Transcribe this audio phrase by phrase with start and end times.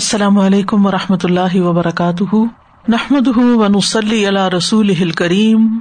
[0.00, 2.36] السلام علیکم و رحمۃ اللہ وبرکاتہ۔
[2.88, 5.80] نحمد ونسلی علی رسول کریم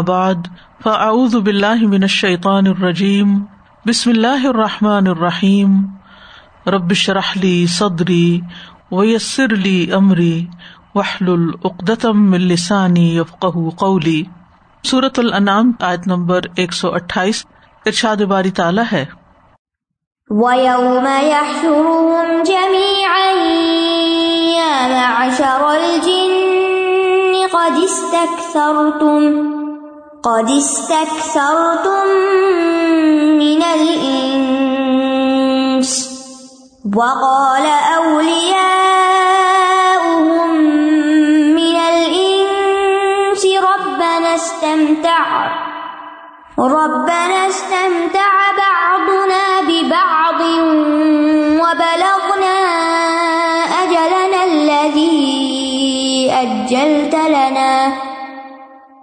[0.00, 0.34] بعد،
[0.82, 3.44] فاعوذ باللہ من الشیطان الرجیم۔
[3.86, 5.82] بسم اللہ الرحمٰن الرحیم۔
[6.66, 8.40] ربش رحلی صدری
[8.92, 10.46] ویسر علی عمری
[10.94, 13.46] وحل العقدم السانی یفق
[13.76, 14.22] قولی۔
[14.84, 17.46] صورت العنام آیت نمبر ایک سو اٹھائیس،
[17.86, 19.04] ارشاد باری تعالیٰ ہے۔
[20.30, 23.27] وَيَوْمَ يَحْشُرُهُمْ جَمِيعًا
[24.78, 29.22] يَا مَعْشَرَ الْجِنِّ قَدِ اسْتَكْثَرْتُمْ
[30.22, 32.06] قَدِ اسْتَكْثَرْتُمْ
[33.42, 35.10] مِنَ الْإِنسِ
[36.96, 37.66] وَقَالَ
[37.98, 38.90] أَوْلِيَاؤُهُمْ
[41.58, 45.28] مِنَ الْإِنسِ رَبَّنَا اسْتَمْتَعَ
[56.68, 57.88] الَّذِي أَجَّلْتَ لَنَا.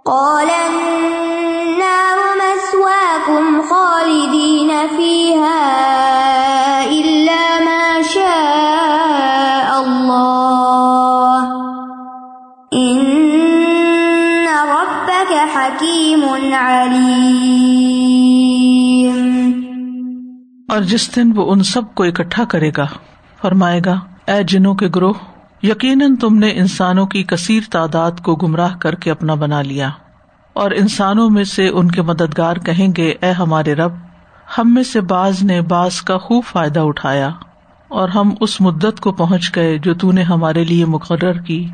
[0.06, 5.60] قَالَ النَّارُ مَثْوَاكُمْ خَالِدِينَ فِيهَا
[6.88, 10.40] إِلَّا مَا شَاءَ اللَّهُ.
[12.78, 16.30] إِنَّ رَبَّكَ حَكِيمٌ
[20.70, 22.88] اور جس دن وہ ان سب کو اکٹھا کرے گا،
[23.42, 25.14] فرمائے گا، اے جنوں کے گروہ
[25.64, 29.90] یقیناً تم نے انسانوں کی کثیر تعداد کو گمراہ کر کے اپنا بنا لیا
[30.54, 33.92] اور انسانوں میں سے ان کے مددگار کہیں گے، اے ہمارے رب،
[34.58, 37.30] ہم میں سے باز نے باز کا خوب فائدہ اٹھایا
[37.88, 41.68] اور ہم اس مدت کو پہنچ گئے جو تو نے ہمارے لیے مقرر کی۔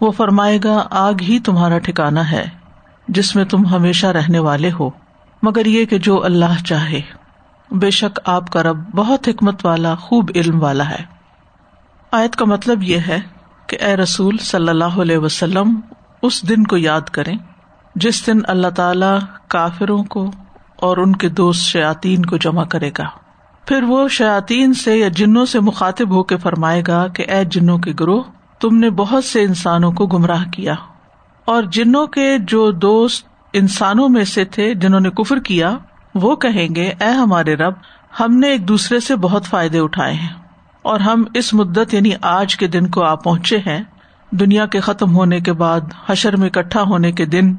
[0.00, 2.48] وہ فرمائے گا، آگ ہی تمہارا ٹھکانا ہے،
[3.08, 4.90] جس میں تم ہمیشہ رہنے والے ہو۔
[5.42, 7.00] مگر یہ کہ جو اللہ چاہے،
[7.70, 11.19] بے شک آپ کا رب بہت حکمت والا، خوب علم والا ہے۔
[12.12, 13.20] آیت کا مطلب یہ ہے
[13.66, 15.80] کہ اے رسول صلی اللہ علیہ وسلم،
[16.22, 17.36] اس دن کو یاد کریں
[17.94, 20.30] جس دن اللہ تعالی کافروں کو
[20.76, 23.04] اور ان کے دوست شیاتین کو جمع کرے گا۔
[23.66, 27.78] پھر وہ شیاتین سے یا جنوں سے مخاطب ہو کے فرمائے گا کہ اے جنوں
[27.78, 28.22] کے گروہ،
[28.60, 30.74] تم نے بہت سے انسانوں کو گمراہ کیا
[31.44, 35.78] اور جنوں کے جو دوست انسانوں میں سے تھے جنہوں نے کفر کیا،
[36.14, 37.74] وہ کہیں گے، اے ہمارے رب،
[38.20, 40.39] ہم نے ایک دوسرے سے بہت فائدے اٹھائے ہیں۔
[40.82, 43.82] اور ہم اس مدت یعنی آج کے دن کو آپ پہنچے ہیں،
[44.30, 47.54] دنیا کے ختم ہونے کے بعد، حشر میں اکٹھا ہونے کے دن۔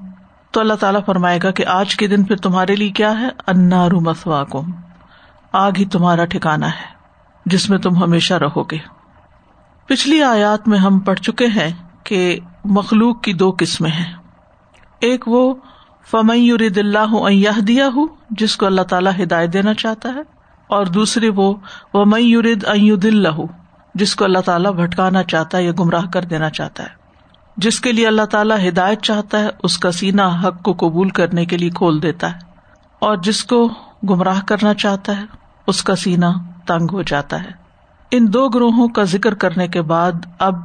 [0.51, 3.99] تو اللہ تعالیٰ فرمائے گا کہ آج کے دن پھر تمہارے لیے کیا ہے؟ انارو
[3.99, 4.63] مسوا کو
[5.51, 6.85] آگ ہی تمہارا ٹھکانا ہے،
[7.45, 8.77] جس میں تم ہمیشہ رہو گے۔
[9.85, 11.69] پچھلی آیات میں ہم پڑھ چکے ہیں
[12.03, 14.13] کہ مخلوق کی دو قسمیں ہیں۔
[14.99, 15.55] ایک وہ
[16.11, 20.40] فمد اللہ دیا ہوں جس کو اللہ تعالیٰ ہدایت دینا چاہتا ہے۔
[20.71, 21.53] اور دوسری وہ
[21.93, 23.41] میورد اللہ
[23.95, 26.89] جس کو اللہ تعالیٰ بھٹکانا چاہتا ہے یا گمراہ کر دینا چاہتا ہے۔
[27.57, 31.45] جس کے لیے اللہ تعالیٰ ہدایت چاہتا ہے، اس کا سینا حق کو قبول کرنے
[31.45, 32.37] کے لیے کھول دیتا ہے۔
[32.99, 33.69] اور جس کو
[34.09, 35.23] گمراہ کرنا چاہتا ہے،
[35.67, 36.31] اس کا سینا
[36.65, 37.51] تنگ ہو جاتا ہے۔
[38.11, 40.55] ان دو گروہوں کا ذکر کرنے کے بعد اب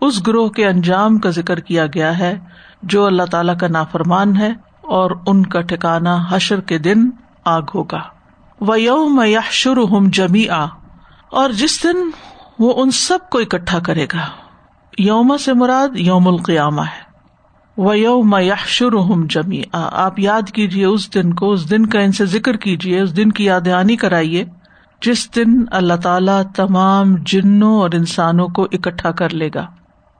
[0.00, 2.38] اس گروہ کے انجام کا ذکر کیا گیا ہے،
[2.82, 7.10] جو اللہ تعالیٰ کا نافرمان ہے اور ان کا ٹھکانا حشر کے دن
[7.44, 8.21] آگ ہوگا۔
[8.68, 10.64] و یوم یحشر ہم جمی آ
[11.30, 12.10] اور جس دن
[12.58, 14.26] وہ ان سب کو اکٹھا کرے گا۔
[14.98, 17.12] یوم سے مراد یوم القیامہ ہے۔
[17.76, 22.12] و یوم یحشر ہم جمی آپ یاد کیجیے اس دن کو، اس دن کا ان
[22.12, 24.44] سے ذکر کیجیے اس دن کی یاد کرائیے۔
[25.02, 29.66] جس دن اللہ تعالی تمام جنوں اور انسانوں کو اکٹھا کر لے گا۔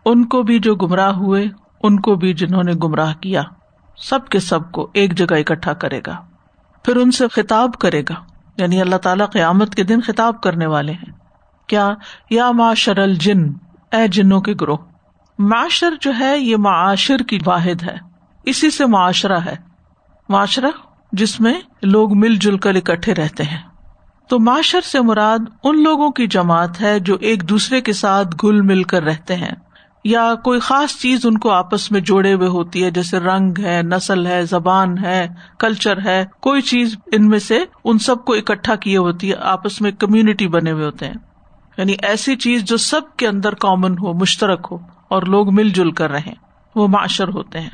[0.05, 1.45] ان کو بھی جو گمراہ ہوئے،
[1.83, 3.43] ان کو بھی جنہوں نے گمراہ کیا۔
[3.97, 6.17] سب کے سب کو ایک جگہ اکٹھا کرے گا۔
[6.85, 10.93] پھر ان سے خطاب کرے گا۔ یعنی اللہ تعالیٰ قیامت کے دن خطاب کرنے والے
[10.93, 11.13] ہیں۔
[11.67, 11.95] کیا؟
[12.31, 13.39] یا معاشر الجن،
[13.93, 14.77] اے جنوں کے گروہ،
[15.39, 17.97] معاشر جو ہے یہ معاشر کی واحد ہے،
[18.45, 19.57] اسی سے معاشرہ ہے۔
[20.29, 20.71] معاشرہ
[21.13, 23.63] جس میں لوگ مل جل کر اکٹھے رہتے ہیں۔
[24.29, 28.61] تو معاشر سے مراد ان لوگوں کی جماعت ہے جو ایک دوسرے کے ساتھ گل
[28.61, 29.53] مل کر رہتے ہیں۔
[30.05, 33.83] یا کوئی خاص چیز ان کو آپس میں جوڑے ہوئے ہوتی ہے، جیسے رنگ ہے،
[33.83, 35.29] نسل ہے، زبان ہے
[35.59, 39.81] کلچر ہے، کوئی چیز ان میں سے ان سب کو اکٹھا کیے ہوتی ہے، آپس
[39.81, 41.15] میں کمیونٹی بنے ہوئے ہوتے ہیں۔
[41.77, 44.79] یعنی ایسی چیز جو سب کے اندر کامن ہو، مشترک ہو
[45.09, 46.33] اور لوگ مل جل کر رہے
[46.75, 47.71] وہ معاشر ہوتے ہیں۔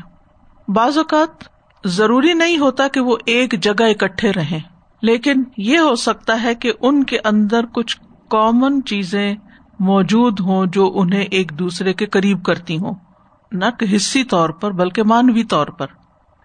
[0.70, 1.44] بعض اوقات
[1.84, 4.60] ضروری نہیں ہوتا کہ وہ ایک جگہ اکٹھے رہیں،
[5.02, 7.96] لیکن یہ ہو سکتا ہے کہ ان کے اندر کچھ
[8.30, 9.34] کامن چیزیں
[9.78, 12.94] موجود ہوں جو انہیں ایک دوسرے کے قریب کرتی ہوں،
[13.52, 15.86] نہ کہ حصی طور پر بلکہ مانوی طور پر۔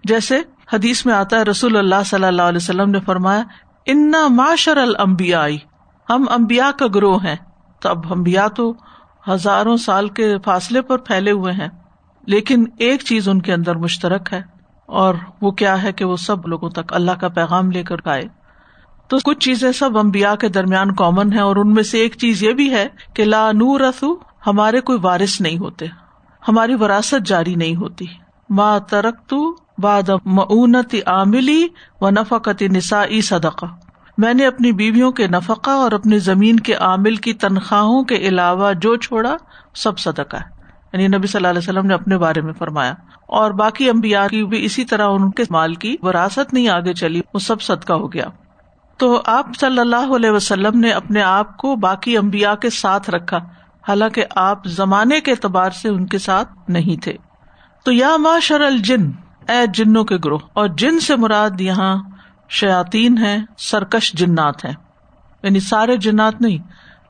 [0.03, 0.39] جیسے
[0.73, 3.43] حدیث میں آتا ہے، رسول اللہ صلی اللہ علیہ وسلم نے فرمایا،
[3.85, 5.45] انا معاشر المبیا
[6.07, 7.35] ہم امبیا کا گروہ ہیں۔
[7.81, 8.73] تو اب امبیا تو
[9.29, 11.67] ہزاروں سال کے فاصلے پر پھیلے ہوئے ہیں،
[12.27, 14.41] لیکن ایک چیز ان کے اندر مشترک ہے،
[14.89, 18.23] اور وہ کیا ہے کہ وہ سب لوگوں تک اللہ کا پیغام لے کر گائے
[19.13, 22.43] تو کچھ چیزیں سب امبیا کے درمیان کامن ہے اور ان میں سے ایک چیز
[22.43, 24.15] یہ بھی ہے کہ لا نور رسو
[24.47, 25.85] ہمارے کوئی وارث نہیں ہوتے،
[26.47, 28.05] ہماری وراثت جاری نہیں ہوتی۔
[28.49, 29.33] ماں ترک
[29.77, 31.67] باد معونت عاملی
[32.01, 33.65] و نفقت نسا صدقہ۔
[34.17, 38.73] میں نے اپنی بیویوں کے نفقہ اور اپنی زمین کے عامل کی تنخواہوں کے علاوہ
[38.73, 39.35] جو چھوڑا،
[39.75, 40.63] سب صدقہ ہے۔
[40.93, 42.93] یعنی نبی صلی اللہ علیہ وسلم نے اپنے بارے میں فرمایا۔
[43.27, 47.21] اور باقی امبیا کی بھی اسی طرح ان کے مال کی وراثت نہیں آگے چلی،
[47.33, 48.25] وہ سب صدقہ ہو گیا۔
[48.97, 53.37] تو آپ صلی اللہ علیہ وسلم نے اپنے آپ کو باقی امبیا کے ساتھ رکھا،
[53.87, 57.13] حالانکہ آپ زمانے کے اعتبار سے ان کے ساتھ نہیں تھے۔
[57.85, 59.11] تو یا ماں شر الجن،
[59.47, 61.97] اے جنوں کے گروہ، اور جن سے مراد یہاں
[62.49, 64.73] شیاتین ہے سرکش جنات ہیں۔
[65.43, 66.57] یعنی سارے جنات نہیں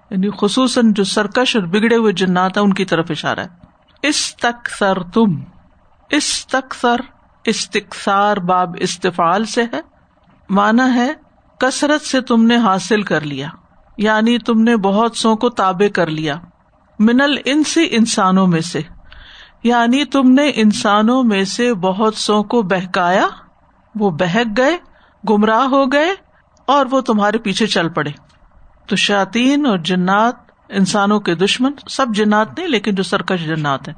[0.10, 3.48] یعنی خصوصاً جو سرکش اور بگڑے ہوئے جنات ہیں، ان کی طرف اشارہ ہے۔
[4.04, 5.44] اس تک سر تم
[6.10, 6.96] اس تک سر
[7.46, 9.82] استقسار باب استفال سے ہے۔
[10.50, 11.23] مانا ہے
[11.64, 13.48] کثرت سے تم نے حاصل کر لیا
[13.98, 16.36] یعنی تم نے بہت سو کو تابے کر لیا
[17.00, 18.82] منل ان سے انسانوں میں سے۔
[19.64, 23.28] یعنی تم نے انسانوں میں سے بہت سو کو بہکایا،
[23.96, 24.78] وہ بہک گئے،
[25.30, 26.14] گمراہ ہو گئے،
[26.68, 28.12] اور وہ تمہارے پیچھے چل پڑے۔
[28.88, 30.36] تو شاطین اور جنات،
[30.70, 33.96] انسانوں کے دشمن، سب جنات نہیں، لیکن جو سرکش جنات ہیں۔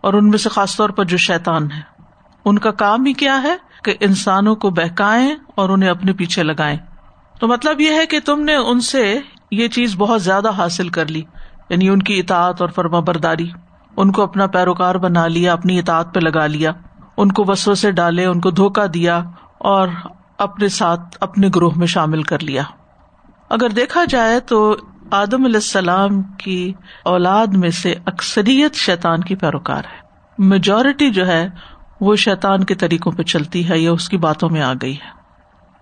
[0.00, 1.80] اور ان میں سے خاص طور پر جو شیتان ہے
[2.44, 6.91] ان کا کام ہی کیا ہے کہ انسانوں کو بہکائے اور انہیں اپنے پیچھے لگائے
[7.42, 9.18] تو مطلب یہ ہے کہ تم نے ان سے
[9.50, 11.22] یہ چیز بہت زیادہ حاصل کر لی
[11.68, 13.50] یعنی ان کی اطاعت اور فرما برداری
[13.96, 16.72] ان کو اپنا پیروکار بنا لیا، اپنی اطاعت پہ لگا لیا۔
[17.16, 19.22] ان کو وسو سے ڈالے، ان کو دھوکا دیا
[19.58, 19.88] اور
[20.38, 22.62] اپنے ساتھ اپنے گروہ میں شامل کر لیا۔
[23.50, 24.76] اگر دیکھا جائے تو
[25.10, 26.72] آدم علیہ السلام کی
[27.04, 29.98] اولاد میں سے اکثریت شیطان کی پیروکار ہے۔
[30.38, 31.48] میجورٹی جو ہے
[32.00, 35.21] وہ شیطان کے طریقوں پہ چلتی ہے یا اس کی باتوں میں آ گئی ہے۔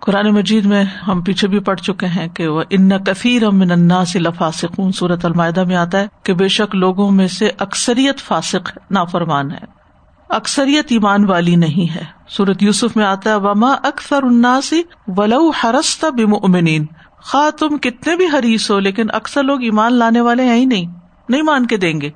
[0.01, 4.05] قرآن مجید میں ہم پیچھے بھی پڑھ چکے ہیں کہ وہ ان کثیر امن انا
[4.05, 8.79] سے لفاسکون صورت المائدہ میں آتا ہے کہ بے شک لوگوں میں سے اکثریت فاسق
[8.91, 9.81] نافرمان ہے۔
[10.29, 16.05] اکثریت ایمان والی نہیں ہے۔ سورت یوسف میں آتا ہے، وما اکثر اناسی ولو ہرست
[16.05, 16.87] بمؤمنین
[17.23, 20.87] خا تم کتنے بھی حریص ہو، لیکن اکثر لوگ ایمان لانے والے ہیں ہی نہیں
[21.29, 22.11] نہیں مان کے دیں گے۔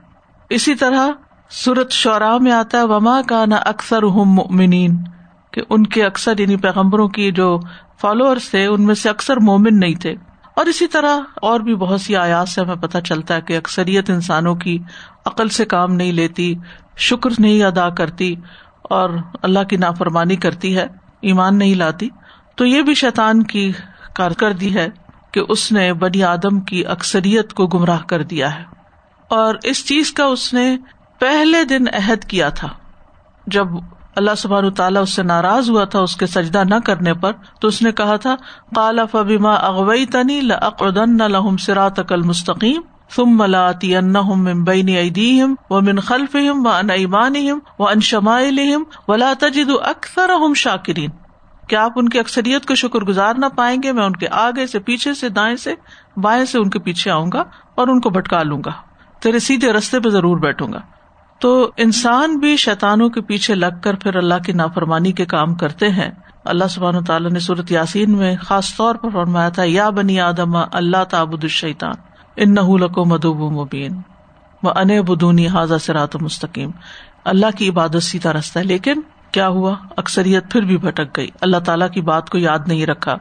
[0.50, 1.08] اسی طرح
[1.50, 4.96] سورت شعرا میں آتا ہے، وما کا نہ اکثر مؤمنین
[5.54, 7.60] کہ ان کے اکثر یعنی پیغمبروں کی جو
[8.00, 10.14] فالوورس تھے، ان میں سے اکثر مومن نہیں تھے۔
[10.56, 14.10] اور اسی طرح اور بھی بہت سی آیات سے ہمیں پتہ چلتا ہے کہ اکثریت
[14.10, 14.78] انسانوں کی
[15.26, 16.54] عقل سے کام نہیں لیتی،
[16.96, 18.34] شکر نہیں ادا کرتی
[18.82, 19.10] اور
[19.42, 20.86] اللہ کی نافرمانی کرتی ہے،
[21.20, 22.08] ایمان نہیں لاتی۔
[22.54, 23.72] تو یہ بھی شیطان کی
[24.14, 24.88] کارکردگی ہے
[25.30, 28.64] کہ اس نے بنی آدم کی اکثریت کو گمراہ کر دیا ہے۔
[29.28, 30.76] اور اس چیز کا اس نے
[31.18, 32.68] پہلے دن عہد کیا تھا،
[33.46, 33.66] جب
[34.16, 37.68] اللہ سبحان تعالیٰ اس سے ناراض ہوا تھا، اس کے سجدہ نہ کرنے پر، تو
[37.68, 38.36] اس نے کہا تھا
[38.76, 42.80] کالا فبیما اغوئی تنی لقن لہم سرات عقل مستقیم
[43.16, 49.32] ثم ملاتی ان بین ایدیہم و من خلفہم و ان ایمانہم و ان شمائلہم ولا
[49.38, 51.10] تجد اکثرہم شاکرین۔
[51.68, 54.66] کیا آپ ان کی اکثریت کو شکر گزار نہ پائیں گے؟ میں ان کے آگے
[54.66, 55.74] سے، پیچھے سے، دائیں سے،
[56.16, 57.44] بائیں سے ان کے پیچھے آؤں گا
[57.74, 58.70] اور ان کو بھٹکا لوں گا۔
[59.20, 60.80] تیرے سیدھے رستے پہ ضرور بیٹھوں گا۔
[61.38, 65.88] تو انسان بھی شیتانوں کے پیچھے لگ کر پھر اللہ کی نافرمانی کے کام کرتے
[65.88, 66.10] ہیں۔
[66.44, 70.56] اللہ سبحان تعالیٰ نے صورت یاسین میں خاص طور پر فرمایا تھا، یا بنی آدم،
[70.72, 71.94] اللہ تعبد الشیطان
[72.36, 74.00] ان نہ کو مدوب مبین،
[74.62, 76.70] و ان بدونی حاضہ سرات مستقیم۔
[77.24, 79.00] اللہ کی عبادت سیدھا رستہ ہے، لیکن
[79.30, 83.16] کیا ہوا؟ اکثریت پھر بھی بھٹک گئی۔ اللہ تعالیٰ کی بات کو یاد نہیں رکھا۔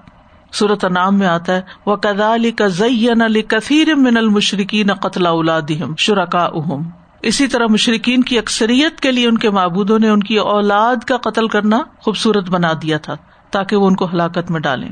[0.53, 5.25] صورت نام میں آتا ہے وہ کدا علی کا زین علی کثیر من المشرقین قتل
[5.25, 6.89] اولادہم شرکا اہم
[7.23, 11.17] اسی طرح مشرقین کی اکثریت کے لیے ان کے معبودوں نے ان کی اولاد کا
[11.17, 13.15] قتل کرنا خوبصورت بنا دیا تھا
[13.51, 14.89] تاکہ وہ ان کو ہلاکت میں ڈالیں۔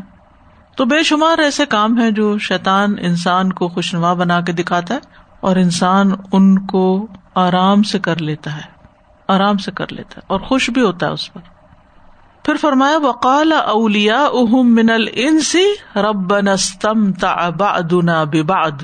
[0.77, 4.99] تو بے شمار ایسے کام ہے جو شیطان انسان کو خوشنما بنا کے دکھاتا ہے
[5.39, 8.61] اور انسان ان کو آرام سے کر لیتا ہے،
[9.27, 11.41] آرام سے کر لیتا ہے اور خوش بھی ہوتا ہے اس پر۔
[12.45, 17.11] پھر فرمایا، وقال اولیا اہم من الانسی رب نستم
[17.57, 18.83] بعدنا ببعد۔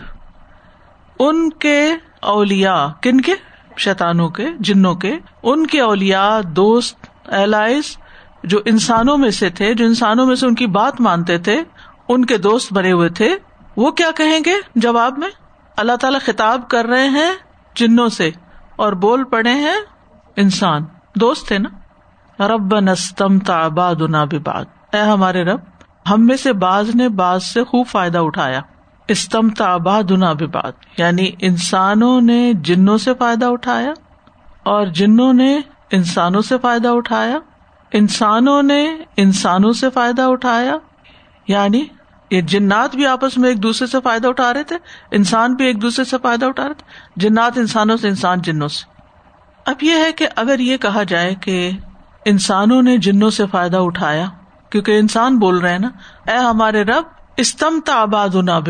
[1.19, 3.33] ان کے اولیا کن کے؟
[3.77, 6.97] شیتانوں کے، جنوں کے۔ ان کے اولیا دوست
[7.27, 7.97] ایلائز
[8.43, 11.63] جو انسانوں میں سے تھے، جو انسانوں میں سے ان کی بات مانتے تھے،
[12.07, 13.35] ان کے دوست بنے ہوئے تھے،
[13.77, 15.29] وہ کیا کہیں گے؟ جواب میں،
[15.77, 17.31] اللہ تعالی خطاب کر رہے ہیں
[17.75, 18.31] جنوں سے،
[18.75, 19.75] اور بول پڑے ہیں
[20.35, 21.69] انسان۔ دوست تھے نا؟
[22.47, 23.95] رب نستم تاباد
[24.45, 25.59] باد اے ہمارے رب،
[26.09, 28.61] ہم میں سے باز نے باز سے خوب فائدہ اٹھایا۔
[29.07, 33.93] استمتا آبادنا بباد یعنی انسانوں نے جنوں سے فائدہ اٹھایا
[34.63, 35.59] اور جنوں نے
[35.91, 37.37] انسانوں سے فائدہ اٹھایا،
[37.91, 40.77] انسانوں نے انسانوں سے فائدہ اٹھایا
[41.47, 41.85] یعنی
[42.31, 44.77] یہ جنات بھی آپس میں ایک دوسرے سے فائدہ اٹھا رہے تھے،
[45.11, 46.85] انسان بھی ایک دوسرے سے فائدہ اٹھا رہے تھے،
[47.15, 48.85] جنات انسانوں سے، انسان جنوں سے۔
[49.65, 51.71] اب یہ ہے کہ اگر یہ کہا جائے کہ
[52.25, 54.25] انسانوں نے جنوں سے فائدہ اٹھایا،
[54.69, 55.89] کیونکہ انسان بول رہے ہیں نا،
[56.31, 57.03] اے ہمارے رب
[57.37, 58.29] استمتا آباد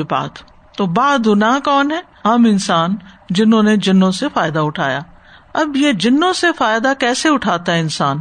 [0.10, 0.30] باد
[0.78, 2.96] تو بادنا کون ہے؟ ہم انسان
[3.30, 5.00] جنہوں نے جنوں سے فائدہ اٹھایا۔
[5.54, 8.18] اب یہ جنوں سے فائدہ کیسے اٹھاتا ہے انسان؟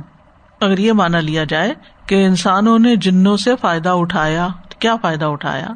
[0.60, 1.74] اگر یہ مانا لیا جائے
[2.06, 4.48] کہ انسانوں نے جنوں سے فائدہ اٹھایا
[4.78, 5.66] کیا فائدہ اٹھایا؟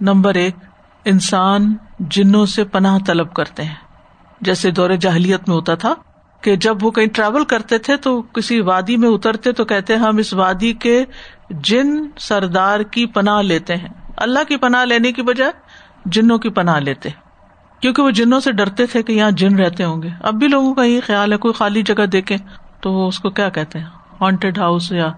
[0.00, 0.56] نمبر ایک،
[1.04, 3.74] انسان جنوں سے پناہ طلب کرتے ہیں۔
[4.40, 5.94] جیسے دور جاہلیت میں ہوتا تھا
[6.40, 10.16] کہ جب وہ کہیں ٹریول کرتے تھے تو کسی وادی میں اترتے تو کہتے ہم
[10.16, 11.04] اس وادی کے
[11.50, 13.88] جن سردار کی پناہ لیتے ہیں۔
[14.20, 15.52] اللہ کی پناہ لینے کی بجائے
[16.04, 17.08] جنوں کی پناہ لیتے۔
[17.80, 20.74] کیونکہ وہ جنوں سے ڈرتے تھے کہ یہاں جن رہتے ہوں گے۔ اب بھی لوگوں
[20.74, 22.36] کا یہ خیال ہے، کوئی خالی جگہ دیکھے
[22.80, 23.86] تو وہ اس کو کیا کہتے ہیں؟
[24.20, 25.08] ہانٹیڈ ہاؤس یا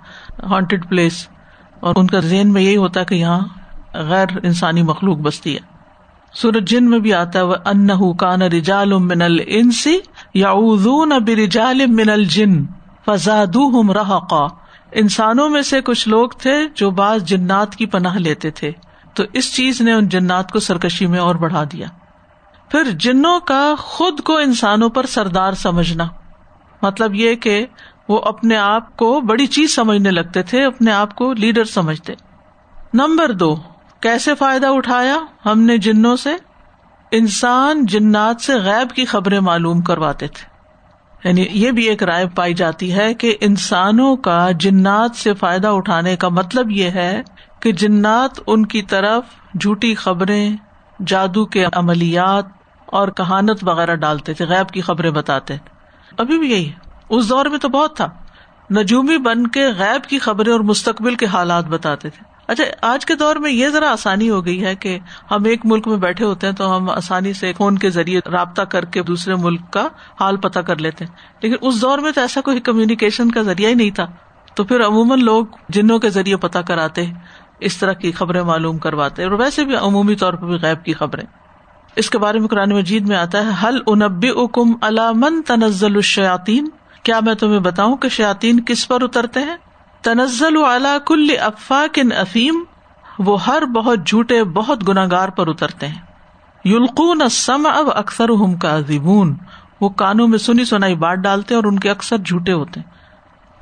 [0.51, 1.29] ہانٹیڈ پلیس
[1.81, 3.41] اور ان کا ذہن میں یہی ہوتا ہے کہ یہاں
[3.95, 5.61] غیر انسانی مخلوق بستی ہے۔
[6.33, 9.99] سورج جن میں بھی آتا ہے وہ ان کان رجال من الانسی
[10.35, 10.55] یا
[11.19, 12.65] برجال من الجن
[13.07, 13.57] فزاد
[13.97, 14.47] رحقا
[14.93, 18.73] انسانوں میں سے کچھ لوگ تھے جو بعض جنات کی پناہ لیتے تھے۔
[19.21, 21.87] تو اس چیز نے ان جنات کو سرکشی میں اور بڑھا دیا۔
[22.69, 26.09] پھر جنوں کا خود کو انسانوں پر سردار سمجھنا۔
[26.83, 27.67] مطلب یہ کہ
[28.09, 32.13] وہ اپنے آپ کو بڑی چیز سمجھنے لگتے تھے، اپنے آپ کو لیڈر سمجھتے۔
[32.95, 33.57] نمبر دو،
[34.01, 36.31] کیسے فائدہ اٹھایا ہم نے جنوں سے؟
[37.11, 40.51] انسان جنات سے غیب کی خبریں معلوم کرواتے تھے۔
[41.29, 46.17] یعنی یہ بھی ایک رائے پائی جاتی ہے کہ انسانوں کا جنات سے فائدہ اٹھانے
[46.17, 47.23] کا مطلب یہ ہے
[47.61, 49.25] کہ جنات ان کی طرف
[49.61, 50.57] جھوٹی خبریں،
[51.07, 52.45] جادو کے عملیات
[52.87, 55.75] اور کہانت وغیرہ ڈالتے تھے، غیب کی خبریں بتاتے تھے۔
[56.19, 58.09] ابھی بھی یہی ہے۔ اس دور میں تو بہت تھا۔
[58.71, 63.15] نجومی بن کے غیب کی خبریں اور مستقبل کے حالات بتاتے تھے۔ اچھا آج کے
[63.15, 64.99] دور میں یہ ذرا آسانی ہو گئی ہے کہ
[65.31, 68.63] ہم ایک ملک میں بیٹھے ہوتے ہیں تو ہم آسانی سے فون کے ذریعے رابطہ
[68.63, 69.89] کر کے دوسرے ملک کا
[70.21, 71.13] حال پتہ کر لیتے ہیں۔
[71.43, 74.07] لیکن اس دور میں تو ایسا کوئی کمیونیکیشن کا ذریعہ ہی نہیں تھا۔
[74.55, 77.07] تو پھر عموماً لوگ جنوں کے ذریعے پتہ کراتے
[77.61, 80.93] اس طرح کی خبریں معلوم کرواتے اور ویسے بھی عمومی طور پر بھی غیب کی
[80.93, 81.25] خبریں۔
[81.97, 86.69] اس کے بارے میں قرآن مجید میں آتا ہے حل انبی اکم علامن تنزل الشیاطین
[87.03, 89.57] کیا میں تمہیں بتاؤں کہ شاطین کس پر اترتے ہیں؟
[90.03, 92.65] تنزل اعلی کل افاق ان افیم
[93.19, 96.01] وہ ہر بہت جھوٹے، بہت گناگار پر اترتے ہیں۔
[96.65, 98.79] یلقون سم اب اکثر ہم کا
[99.81, 103.00] وہ کانوں میں سنی سنائی بات ڈالتے اور ان کے اکثر جھوٹے ہوتے ہیں۔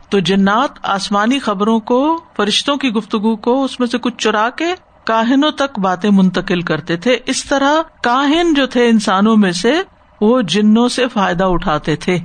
[0.09, 4.75] تو جنات آسمانی خبروں کو، فرشتوں کی گفتگو کو اس میں سے کچھ چرا کے
[5.05, 7.73] کاہنوں تک باتیں منتقل کرتے تھے۔ اس طرح
[8.03, 9.83] کاہن جو تھے انسانوں میں سے،
[10.21, 12.19] وہ جنوں سے فائدہ اٹھاتے تھے۔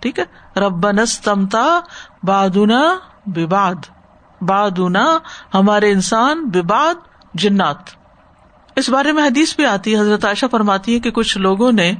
[0.00, 1.80] ٹھیک ہے؟ ربنستمتا
[2.22, 2.94] بادنا
[3.26, 3.74] باد
[4.40, 5.18] بادنا
[5.54, 6.94] ہمارے انسان بباد
[7.34, 7.76] جنات۔
[8.76, 11.92] اس بارے میں حدیث بھی آتی ہے۔ حضرت عائشہ فرماتی ہے کہ کچھ لوگوں نے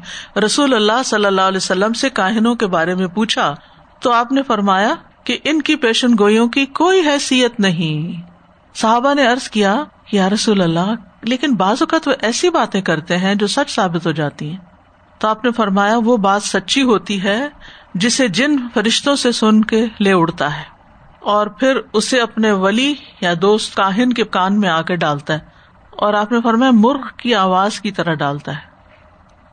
[0.45, 3.55] رسول اللہ صلی اللہ علیہ وسلم سے کاہنوں کے بارے میں پوچھا۔
[4.01, 4.95] تو آپ نے فرمایا
[5.31, 8.23] کہ ان کی پیشن گوئیوں کی کوئی حیثیت نہیں۔
[8.75, 13.35] صحابہ نے ارض کیا، یا رسول اللہ، لیکن بعض اوقات وہ ایسی باتیں کرتے ہیں
[13.35, 14.57] جو سچ ثابت ہو جاتی ہیں۔
[15.19, 17.49] تو آپ نے فرمایا، وہ بات سچی ہوتی ہے
[17.95, 20.65] جسے جن فرشتوں سے سن کے لے اڑتا ہے
[21.21, 25.39] اور پھر اسے اپنے ولی یا دوست کاہن کے کان میں آ کے ڈالتا ہے
[25.91, 28.71] اور آپ نے فرمایا، مرغ کی آواز کی طرح ڈالتا ہے۔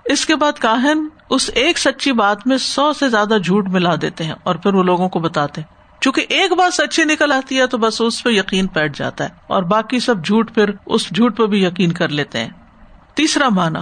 [0.05, 4.23] اس کے بعد کاہن اس ایک سچی بات میں سو سے زیادہ جھوٹ ملا دیتے
[4.23, 5.61] ہیں اور پھر وہ لوگوں کو بتاتے
[6.01, 9.29] چونکہ ایک بات سچی نکل آتی ہے تو بس اس پہ یقین بیٹھ جاتا ہے
[9.47, 12.49] اور باقی سب جھوٹ پھر اس جھوٹ پہ بھی یقین کر لیتے ہیں۔
[13.15, 13.79] تیسرا مانا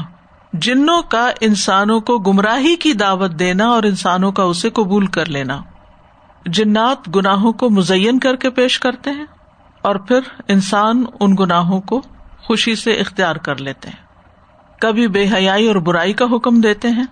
[0.53, 5.61] جنوں کا انسانوں کو گمراہی کی دعوت دینا اور انسانوں کا اسے قبول کر لینا۔
[6.45, 9.25] جنات گناہوں کو مزین کر کے پیش کرتے ہیں
[9.81, 12.01] اور پھر انسان ان گناہوں کو
[12.43, 14.05] خوشی سے اختیار کر لیتے ہیں۔
[14.81, 17.03] کبھی بے حیائی اور برائی کا حکم دیتے ہیں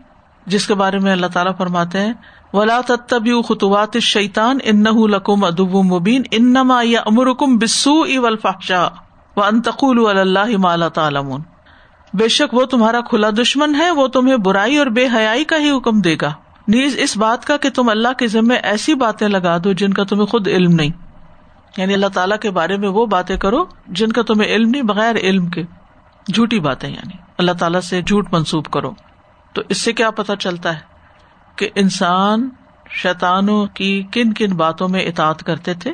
[0.45, 2.13] جس کے بارے میں اللہ تعالیٰ فرماتے ہیں،
[2.53, 8.87] ولا تبی خطوات شیطان ان لکم ادب مبین انما یا امرکم بسو اولفاشا
[9.37, 11.35] و انتقول اللہ مالا تعالم
[12.13, 15.77] بے شک وہ تمہارا کھلا دشمن ہے، وہ تمہیں برائی اور بے حیائی کا ہی
[15.77, 16.33] حکم دے گا۔
[16.67, 20.03] نیز اس بات کا کہ تم اللہ کے ذمے ایسی باتیں لگا دو جن کا
[20.03, 20.89] تمہیں خود علم نہیں۔
[21.77, 25.15] یعنی اللہ تعالیٰ کے بارے میں وہ باتیں کرو جن کا تمہیں علم نہیں، بغیر
[25.15, 25.63] علم کے۔
[26.33, 28.91] جھوٹی باتیں یعنی۔ اللہ تعالیٰ سے جھوٹ منسوب کرو۔
[29.53, 30.79] تو اس سے کیا پتا چلتا ہے
[31.55, 32.49] کہ انسان
[32.89, 35.91] شیتانوں کی کن کن باتوں میں اطاعت کرتے تھے؟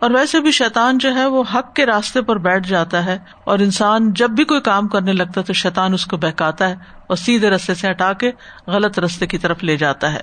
[0.00, 3.58] اور ویسے بھی شیطان جو ہے وہ حق کے راستے پر بیٹھ جاتا ہے اور
[3.58, 6.74] انسان جب بھی کوئی کام کرنے لگتا ہے تو شیطان اس کو بہکاتا ہے
[7.06, 8.32] اور سیدھے رستے سے ہٹا کے
[8.66, 10.20] غلط رستے کی طرف لے جاتا ہے۔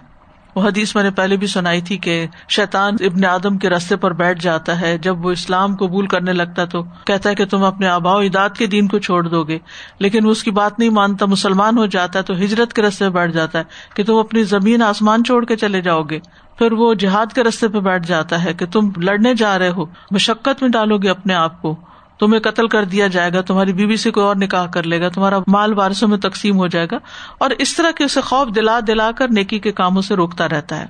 [0.57, 4.13] وہ حدیث میں نے پہلے بھی سنائی تھی کہ شیطان ابن آدم کے رستے پر
[4.13, 7.87] بیٹھ جاتا ہے۔ جب وہ اسلام قبول کرنے لگتا تو کہتا ہے کہ تم اپنے
[7.87, 9.59] آبا و اجداد کے دین کو چھوڑ دو گے۔
[9.99, 13.05] لیکن وہ اس کی بات نہیں مانتا، مسلمان ہو جاتا ہے تو ہجرت کے رستے
[13.05, 16.19] پہ بیٹھ جاتا ہے کہ تم اپنی زمین آسمان چھوڑ کے چلے جاؤ گے۔
[16.57, 19.85] پھر وہ جہاد کے رستے پہ بیٹھ جاتا ہے کہ تم لڑنے جا رہے ہو،
[20.11, 21.75] مشقت میں ڈالو گے اپنے آپ کو۔
[22.19, 25.09] تمہیں قتل کر دیا جائے گا، تمہاری بیوی سے کوئی اور نکاح کر لے گا،
[25.09, 26.97] تمہارا مال وارثوں میں تقسیم ہو جائے گا،
[27.37, 30.79] اور اس طرح کے اسے خوف دلا دلا کر نیکی کے کاموں سے روکتا رہتا
[30.79, 30.85] ہے۔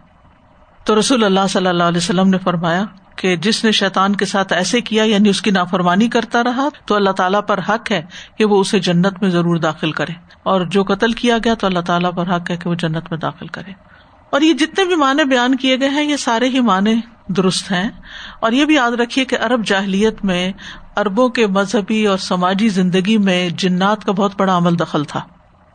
[0.83, 2.83] تو رسول اللہ صلی اللہ علیہ وسلم نے فرمایا
[3.15, 6.95] کہ جس نے شیطان کے ساتھ ایسے کیا یعنی اس کی نافرمانی کرتا رہا، تو
[6.95, 8.05] اللہ تعالیٰ پر حق ہے
[8.37, 11.79] کہ وہ اسے جنت میں ضرور داخل کرے۔ اور جو قتل کیا گیا، تو اللہ
[11.79, 13.71] تعالیٰ پر حق ہے کہ وہ جنت میں داخل کرے۔
[14.29, 16.93] اور یہ جتنے بھی معنی بیان کیے گئے ہیں، یہ سارے ہی معنی
[17.27, 17.89] درست ہیں۔
[18.39, 20.53] اور یہ بھی یاد رکھیے کہ ارب جاہلیت میں
[20.97, 25.21] اربوں کے مذہبی اور سماجی زندگی میں جنات کا بہت بڑا عمل دخل تھا۔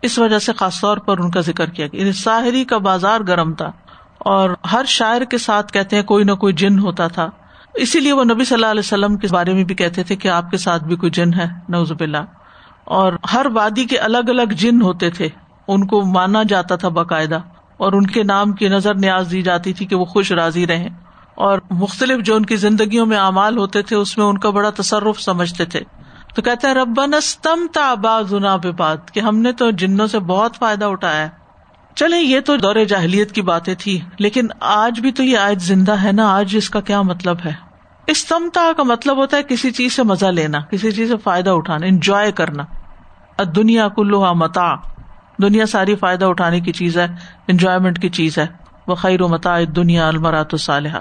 [0.03, 3.21] اس وجہ سے خاص طور پر ان کا ذکر کیا گیا۔ یعنی ساحری کا بازار
[3.29, 3.73] گرم تھا
[4.19, 7.31] اور ہر شاعر کے ساتھ کہتے ہیں کوئی نہ کوئی جن ہوتا تھا۔
[7.75, 10.29] اسی لیے وہ نبی صلی اللہ علیہ وسلم کے بارے میں بھی کہتے تھے کہ
[10.29, 12.25] آپ کے ساتھ بھی کوئی جن ہے۔ نوزب اللہ
[12.85, 15.29] اور ہر وادی کے الگ الگ جن ہوتے تھے۔
[15.69, 17.39] ان کو مانا جاتا تھا باقاعدہ
[17.77, 20.89] اور ان کے نام کی نظر نیاز دی جاتی تھی کہ وہ خوش راضی رہے
[21.35, 24.71] اور مختلف جو ان کی زندگیوں میں اعمال ہوتے تھے، اس میں ان کا بڑا
[24.71, 25.81] تصرف سمجھتے تھے۔
[26.35, 28.33] تو کہتے ہیں رب نستم تاباد
[28.79, 31.27] بات کہ ہم نے تو جنوں سے بہت فائدہ اٹھایا
[31.95, 36.03] چلے یہ تو دور جاہلیت کی باتیں تھی لیکن آج بھی تو یہ آج زندہ
[36.03, 37.53] ہے نا، آج اس کا کیا مطلب ہے؟
[38.07, 41.87] استمتا کا مطلب ہوتا ہے کسی چیز سے مزہ لینا، کسی چیز سے فائدہ اٹھانا
[41.87, 42.65] انجوائے کرنا۔
[43.57, 44.75] دنیا کلوہا متا
[45.43, 47.07] دنیا ساری فائدہ اٹھانے کی چیز ہے
[47.49, 48.47] انجوائےمنٹ کی چیز ہے۔
[48.87, 51.01] وہ خیر و متا دنیا المرات صالحہ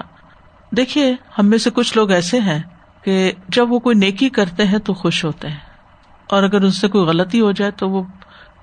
[0.76, 2.62] دیکھیے، ہم میں سے کچھ لوگ ایسے ہیں
[3.04, 5.56] کہ جب وہ کوئی نیکی کرتے ہیں تو خوش ہوتے ہیں۔
[6.30, 8.02] اور اگر ان سے کوئی غلطی ہو جائے تو وہ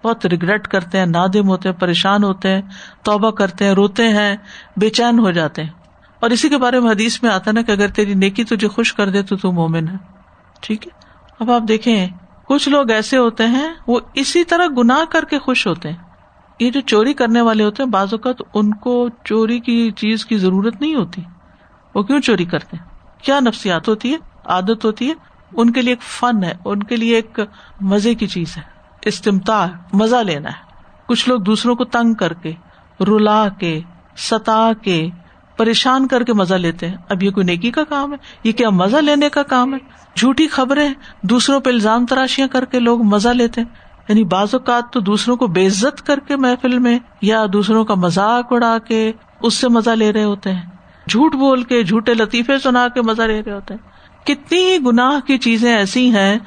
[0.04, 2.62] بہت ریگریٹ کرتے ہیں، نادم ہوتے ہیں، پریشان ہوتے ہیں،
[3.04, 4.38] توبہ کرتے ہیں، روتے ہیں،
[4.78, 5.70] بے چین ہو جاتے ہیں۔
[6.20, 8.94] اور اسی کے بارے میں حدیث میں آتا نا کہ اگر تیری نیکی تجھے خوش
[8.94, 9.96] کر دے تو تو مومن ہے۔
[10.62, 10.92] ٹھیک ہے؟
[11.40, 12.08] اب آپ دیکھیں،
[12.48, 15.98] کچھ لوگ ایسے ہوتے ہیں، وہ اسی طرح گناہ کر کے خوش ہوتے ہیں۔
[16.60, 20.38] یہ جو چوری کرنے والے ہوتے ہیں، بعض اوقات ان کو چوری کی چیز کی
[20.38, 21.22] ضرورت نہیں ہوتی۔
[22.00, 22.86] وہ کیوں چوری کرتے ہیں؟
[23.24, 25.14] کیا نفسیات ہوتی ہے عادت ہوتی ہے
[25.54, 27.40] ان کے لیے ایک فن ہے، ان کے لیے ایک
[27.82, 28.62] مزے کی چیز ہے
[29.02, 30.74] استمتا مزہ لینا ہے۔
[31.08, 32.52] کچھ لوگ دوسروں کو تنگ کر کے،
[33.04, 33.82] رلا کے،
[34.18, 35.10] ستا کے،
[35.58, 38.70] پریشان کر کے مزہ لیتے ہیں۔ اب یہ کوئی نیکی کا کام ہے؟ یہ کیا
[38.70, 39.80] مزہ لینے کا کام ہے؟
[40.16, 43.68] جھوٹی خبریں دوسروں پہ الزام تراشیاں کر کے لوگ مزہ لیتے ہیں۔
[44.08, 47.96] یعنی بعض اوقات تو دوسروں کو بے عزت کر کے محفل میں یا دوسروں کا
[47.96, 50.79] مذاق اڑا کے اس سے مزہ لے رہے ہوتے ہیں۔
[51.10, 53.90] جھوٹ بول کے، جھوٹے لطیفے سنا کے مزہ لے رہے ہوتے ہیں۔
[54.26, 56.40] کتنی گناہ کی چیزیں ایسی ہیں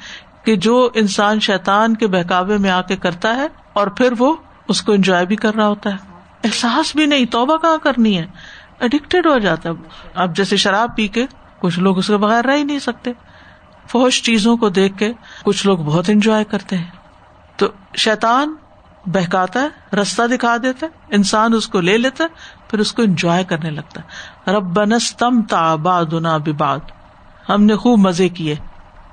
[0.43, 4.35] کہ جو انسان شیتان کے بہکاوے میں آ کے کرتا ہے اور پھر وہ
[4.67, 5.95] اس کو انجوائے بھی کر رہا ہوتا ہے۔
[6.43, 8.25] احساس بھی نہیں، توبہ کہاں کرنی ہے؟
[8.79, 9.73] اڈکٹیڈ ہو جاتا ہے۔
[10.13, 11.25] اب جیسے شراب پی کے
[11.59, 13.11] کچھ لوگ اس کے بغیر رہ ہی نہیں سکتے۔
[13.87, 16.87] فوش چیزوں کو دیکھ کے کچھ لوگ بہت انجوائے کرتے ہیں۔
[17.57, 18.55] تو شیتان
[19.05, 22.29] بہکاتا ہے، رستہ دکھا دیتا ہے، انسان اس کو لے لیتا ہے
[22.73, 26.05] پھر اس کو انجوائے کرنے لگتا ہے۔ رب بنستم تا باد
[27.49, 28.55] ہم نے خوب مزے کیے۔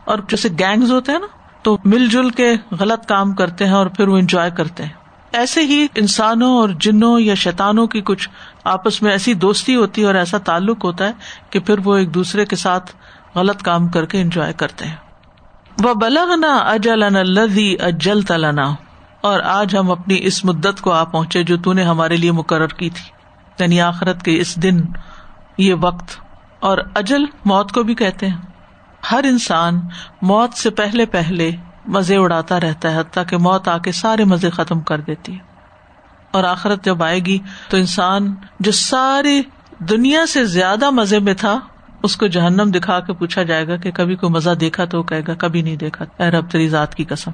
[0.05, 1.27] اور جیسے گینگز ہوتے ہیں نا،
[1.63, 4.91] تو مل جل کے غلط کام کرتے ہیں اور پھر وہ انجوائے کرتے ہیں۔
[5.33, 8.29] ایسے ہی انسانوں اور جنوں یا شیتانوں کی کچھ
[8.65, 11.13] آپس میں ایسی دوستی ہوتی ہے اور ایسا تعلق ہوتا ہے
[11.51, 12.93] کہ پھر وہ ایک دوسرے کے ساتھ
[13.35, 14.97] غلط کام کر کے انجوائے کرتے ہیں۔
[15.83, 17.03] وہ بلغ نہ اجل
[17.81, 18.75] اجل تلنا
[19.21, 22.69] اور آج ہم اپنی اس مدت کو آ پہنچے جو تون نے ہمارے لیے مقرر
[22.69, 23.20] کی تھی۔
[23.61, 24.81] یعنی آخرت کے اس دن،
[25.59, 26.11] یہ وقت،
[26.61, 28.37] اور اجل موت کو بھی کہتے ہیں۔
[29.13, 29.81] ہر انسان
[30.23, 31.51] موت سے پہلے پہلے
[31.87, 35.39] مزے اڑاتا رہتا ہے، حتیٰ کہ موت آ کے سارے مزے ختم کر دیتی ہے۔
[36.31, 39.43] اور آخرت جب آئے گی تو انسان جو ساری
[39.79, 41.61] دنیا سے زیادہ مزے میں تھا،
[42.03, 45.21] اس کو جہنم دکھا کے پوچھا جائے گا کہ کبھی کوئی مزہ دیکھا تو کہے
[45.29, 47.31] گا، کبھی نہیں دیکھا۔ اے رب تری ذات کی قسم۔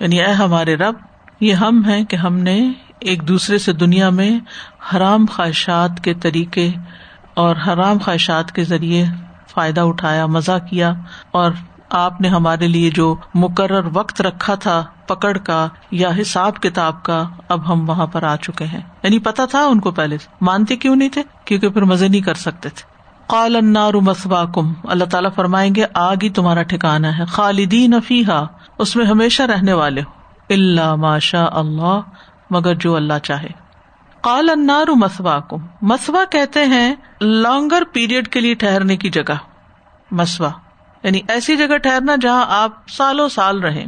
[0.00, 0.94] یعنی اے ہمارے رب،
[1.40, 4.40] یہ ہم ہیں کہ ہم نے ایک دوسرے سے دنیا میں
[4.94, 6.70] حرام خواہشات کے طریقے
[7.34, 9.04] اور حرام خواہشات کے ذریعے
[9.50, 10.92] فائدہ اٹھایا، مزہ کیا
[11.30, 11.52] اور
[11.90, 17.24] آپ نے ہمارے لیے جو مقرر وقت رکھا تھا، پکڑ کا یا حساب کتاب کا،
[17.48, 20.96] اب ہم وہاں پر آ چکے ہیں۔ یعنی پتا تھا ان کو پہلے مانتے کیوں
[20.96, 22.82] نہیں تھے؟ کیونکہ پھر مزے نہیں کر سکتے تھے۔
[23.26, 28.44] قال النار مسواکم۔ اللہ تعالیٰ فرمائیں گے، آگ ہی تمہارا ٹھکانا ہے، خالدین افیحا
[28.78, 32.00] اس میں ہمیشہ رہنے والے ہو۔ اللہ ماشا اللہ
[32.52, 33.48] مگر جو اللہ چاہے۔
[34.20, 39.34] قال النار مسواکم۔ مسوا کہتے ہیں لانگر پیریڈ کے لیے ٹہرنے کی جگہ۔
[40.10, 40.50] مسوا۔
[41.02, 43.84] یعنی ایسی جگہ ٹھہرنا جہاں آپ سالوں سال رہے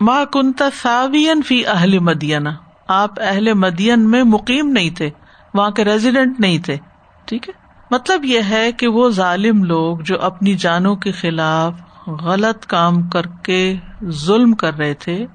[0.00, 2.48] ماں کنتا ساوین فی اہل مدینہ۔
[2.88, 5.10] آپ اہل مدین میں مقیم نہیں تھے،
[5.54, 6.76] وہاں کے ریزیڈینٹ نہیں تھے۔
[7.24, 7.54] ٹھیک ہے؟
[7.90, 11.72] مطلب یہ ہے کہ وہ ظالم لوگ جو اپنی جانوں کے خلاف
[12.06, 15.26] غلط کام کر کے ظلم کر رہے تھے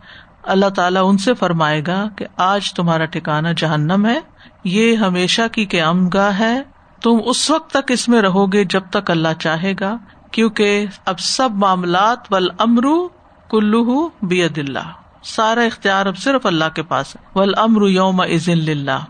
[0.48, 4.20] اللہ تعالیٰ ان سے فرمائے گا کہ آج تمہارا ٹھکانا جہنم ہے،
[4.64, 6.62] یہ ہمیشہ کی قیام گاہ ہے۔
[7.04, 9.98] تم اس وقت تک اس میں رہو گے جب تک اللہ چاہے گا،
[10.32, 13.08] کیونکہ اب سب معاملات ول امرو
[13.50, 14.92] کلو بید اللہ۔
[15.24, 19.06] سارا اختیار اب صرف اللہ کے پاس ہے۔ ول امر یوم عزن اللہ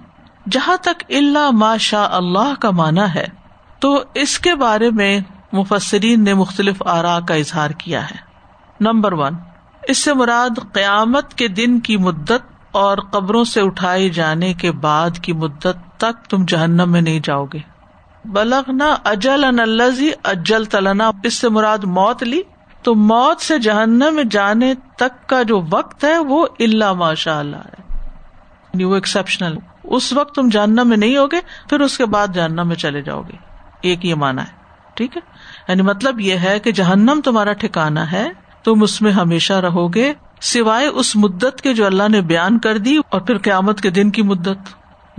[0.52, 3.26] جہاں تک اللہ ماشا اللہ کا مانا ہے،
[3.80, 5.20] تو اس کے بارے میں
[5.52, 8.16] مفسرین نے مختلف آرا کا اظہار کیا ہے۔
[8.80, 9.34] Number one.
[9.88, 15.10] اس سے مراد قیامت کے دن کی مدت اور قبروں سے اٹھائے جانے کے بعد
[15.22, 17.60] کی مدت تک تم جہنم میں نہیں جاؤ گے۔
[18.26, 22.42] بلغنا اجل انزی اجل تلنا اس سے مراد موت لی۔
[22.84, 27.56] تو موت سے جہنم میں جانے تک کا جو وقت ہے وہ اللہ ماشاء اللہ
[27.56, 28.00] ہے۔
[28.74, 32.68] یعنی وہ ایکسپشنل اس وقت تم جہنم میں نہیں ہوگے، پھر اس کے بعد جہنم
[32.68, 33.38] میں چلے جاؤ گے۔
[33.82, 34.52] ایک یہ مانا ہے۔
[34.94, 35.22] ٹھیک ہے؟
[35.68, 38.30] یعنی مطلب یہ ہے کہ جہنم تمہارا ٹھکانا ہے۔
[38.68, 42.78] تم اس میں ہمیشہ رہو گے، سوائے اس مدت کے جو اللہ نے بیان کر
[42.78, 44.58] دی اور پھر قیامت کے دن کی مدت۔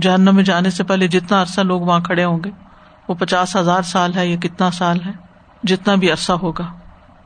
[0.00, 2.50] جہنم میں جانے سے پہلے جتنا عرصہ لوگ وہاں کھڑے ہوں گے،
[3.08, 5.10] وہ پچاس ہزار سال ہے یا کتنا سال ہے،
[5.62, 6.64] جتنا بھی عرصہ ہوگا۔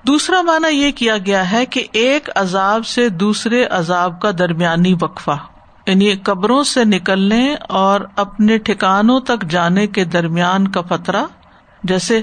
[0.06, 5.36] دوسرا مانا یہ کیا گیا ہے کہ ایک عذاب سے دوسرے عذاب کا درمیانی وقفہ
[5.86, 11.24] یعنی قبروں سے نکلنے اور اپنے ٹھکانوں تک جانے کے درمیان کا فترا
[11.84, 12.20] جیسے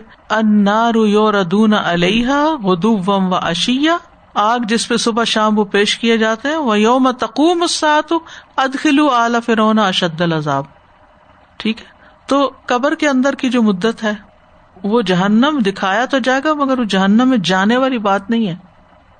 [1.07, 2.29] یو ردون علیہ
[2.63, 3.97] ودو وم و اشیا
[4.33, 8.13] آگ جس پہ صبح شام وہ پیش کیے جاتے ہیں وہ یوم تقوم سات
[8.55, 10.63] ادخلو اعلی فرون اشد العذاب۔
[11.57, 11.85] ٹھیک ہے؟
[12.27, 14.13] تو قبر کے اندر کی جو مدت ہے،
[14.83, 18.55] وہ جہنم دکھایا تو جائے گا، مگر وہ جہنم میں جانے والی بات نہیں ہے۔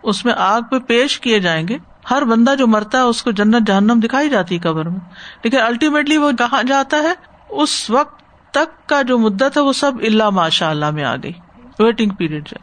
[0.03, 1.77] اس میں آگ پہ پیش کیے جائیں گے،
[2.11, 4.99] ہر بندہ جو مرتا ہے، اس کو جنت جہنم دکھائی جاتی ہے قبر میں۔
[5.43, 7.13] لیکن الٹیمیٹلی وہ کہاں جاتا ہے؟
[7.49, 8.18] اس وقت
[8.51, 11.31] تک کا جو مدت ہے وہ سب اللہ ماشاء اللہ میں آ گئی۔
[11.79, 12.55] ویٹنگ پیریڈ جو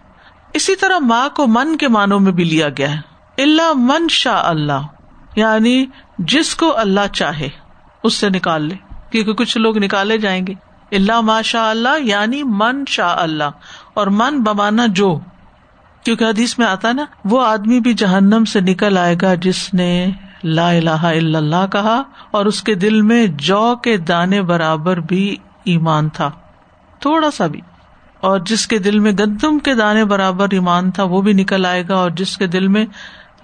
[0.54, 4.42] اسی طرح ماں کو من کے معنوں میں بھی لیا گیا ہے۔ اللہ من شاہ
[4.44, 4.86] اللہ
[5.36, 5.86] یعنی
[6.18, 7.48] جس کو اللہ چاہے،
[8.04, 8.74] اس سے نکال لے۔
[9.10, 10.54] کیونکہ کچھ لوگ نکالے جائیں گے۔
[10.92, 13.50] اللہ ماشاء اللہ یعنی من شاہ اللہ۔
[13.94, 15.18] اور من بمانا جو،
[16.04, 20.10] کیونکہ حدیث میں آتا نا، وہ آدمی بھی جہنم سے نکل آئے گا جس نے
[20.44, 25.36] لا الہ الا اللہ کہا، اور اس کے دل میں جو کے دانے برابر بھی
[25.66, 26.30] ایمان تھا،
[27.00, 27.60] تھوڑا سا بھی۔
[28.20, 31.84] اور جس کے دل میں گندم کے دانے برابر ایمان تھا، وہ بھی نکل آئے
[31.88, 32.86] گا۔ اور جس کے دل میں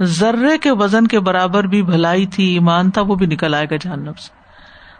[0.02, 3.76] ذرے کے وزن کے برابر بھی بھلائی تھی، ایمان تھا، وہ بھی نکل آئے گا
[3.76, 4.42] جہنم سے۔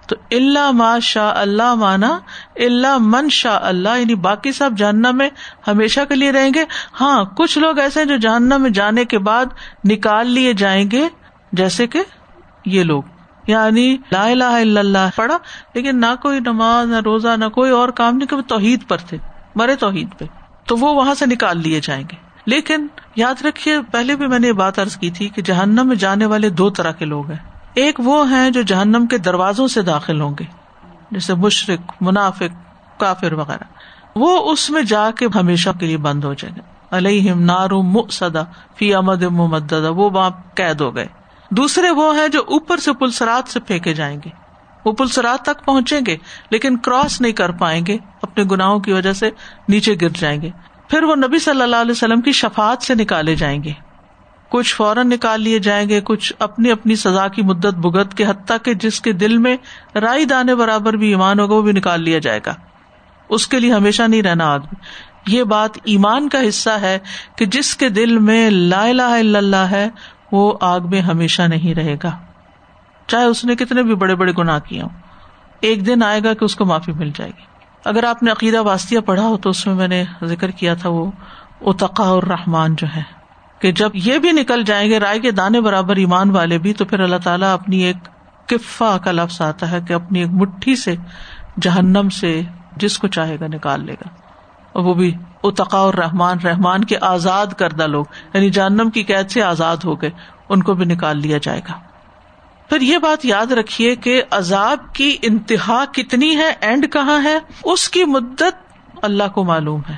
[0.06, 2.18] تو اللہ ما شاہ اللہ مانا
[2.56, 5.30] اللہ من شاہ اللہ یعنی باقی سب جاننا میں
[5.68, 6.64] ہمیشہ کے لیے رہیں گے۔
[7.00, 9.46] ہاں کچھ لوگ ایسے ہیں جو جاننا میں جانے کے بعد
[9.84, 11.08] نکال لیے جائیں گے،
[11.52, 12.02] جیسے کہ
[12.64, 13.02] یہ لوگ۔
[13.46, 15.38] یعنی لا الہ الا اللہ پڑھا،
[15.74, 18.96] لیکن نہ کوئی نماز، نہ روزہ، نہ کوئی اور کام نہیں، کہ وہ توحید پر
[18.96, 19.16] تھے،
[19.54, 20.24] مرے توحید پہ۔
[20.66, 24.46] تو وہ وہاں سے نکال لیے جائیں گے۔ لیکن یاد رکھیے، پہلے بھی میں نے
[24.46, 27.38] یہ بات ارض کی تھی کہ جہنم میں جانے والے دو طرح کے لوگ ہیں۔
[27.74, 30.44] ایک وہ ہیں جو جہنم کے دروازوں سے داخل ہوں گے،
[31.10, 33.64] جیسے مشرق، منافق، کافر وغیرہ۔
[34.16, 38.42] وہ اس میں جا کے ہمیشہ کے لیے بند ہو جائیں گے۔ علیہ نارو سدا
[38.76, 41.06] فی امد ممدد وہ وہاں قید ہو گئے۔
[41.56, 44.30] دوسرے وہ ہیں جو اوپر سے پلسرات سے پھینکے جائیں گے۔
[44.84, 46.16] وہ پلسرات تک پہنچیں گے،
[46.50, 49.30] لیکن کراس نہیں کر پائیں گے، اپنے گناہوں کی وجہ سے
[49.68, 50.50] نیچے گر جائیں گے۔
[50.88, 53.72] پھر وہ نبی صلی اللہ علیہ وسلم کی شفات سے نکالے جائیں گے۔
[54.48, 58.56] کچھ فوراً نکال لیے جائیں گے، کچھ اپنی اپنی سزا کی مدت بھگت کے، حتیٰ
[58.62, 59.56] کہ جس کے دل میں
[59.94, 62.54] رائی دانے برابر بھی ایمان ہوگا، وہ بھی نکال لیا جائے گا۔
[63.28, 64.74] اس کے لیے ہمیشہ نہیں رہنا آدمی۔
[65.26, 66.98] یہ بات ایمان کا حصہ ہے
[67.36, 69.88] کہ جس کے دل میں لا الہ الا اللہ ہے
[70.32, 72.10] وہ آگ میں ہمیشہ نہیں رہے گا۔
[73.06, 74.88] چاہے اس نے کتنے بھی بڑے بڑے گناہ کیے ہوں،
[75.60, 77.42] ایک دن آئے گا کہ اس کو معافی مل جائے گی۔
[77.84, 80.88] اگر آپ نے عقیدہ واسطیہ پڑھا ہو تو اس میں میں نے ذکر کیا تھا
[80.88, 81.10] وہ
[81.60, 83.02] اتقا اور رحمان جو ہے،
[83.58, 86.84] کہ جب یہ بھی نکل جائیں گے رائے کے دانے برابر ایمان والے بھی، تو
[86.84, 87.96] پھر اللہ تعالیٰ اپنی ایک
[88.48, 90.94] کفا کا لفظ آتا ہے کہ اپنی ایک مٹھی سے
[91.60, 92.40] جہنم سے
[92.76, 94.08] جس کو چاہے گا نکال لے گا۔
[94.72, 99.30] اور وہ بھی اتقا اور رحمان رحمان کے آزاد کردہ لوگ یعنی جہنم کی قید
[99.30, 100.10] سے آزاد ہو گئے،
[100.48, 101.72] ان کو بھی نکال لیا جائے گا۔
[102.68, 107.88] پھر یہ بات یاد رکھیے کہ عذاب کی انتہا کتنی ہے، اینڈ کہاں ہے؟ اس
[107.88, 109.96] کی مدت اللہ کو معلوم ہے۔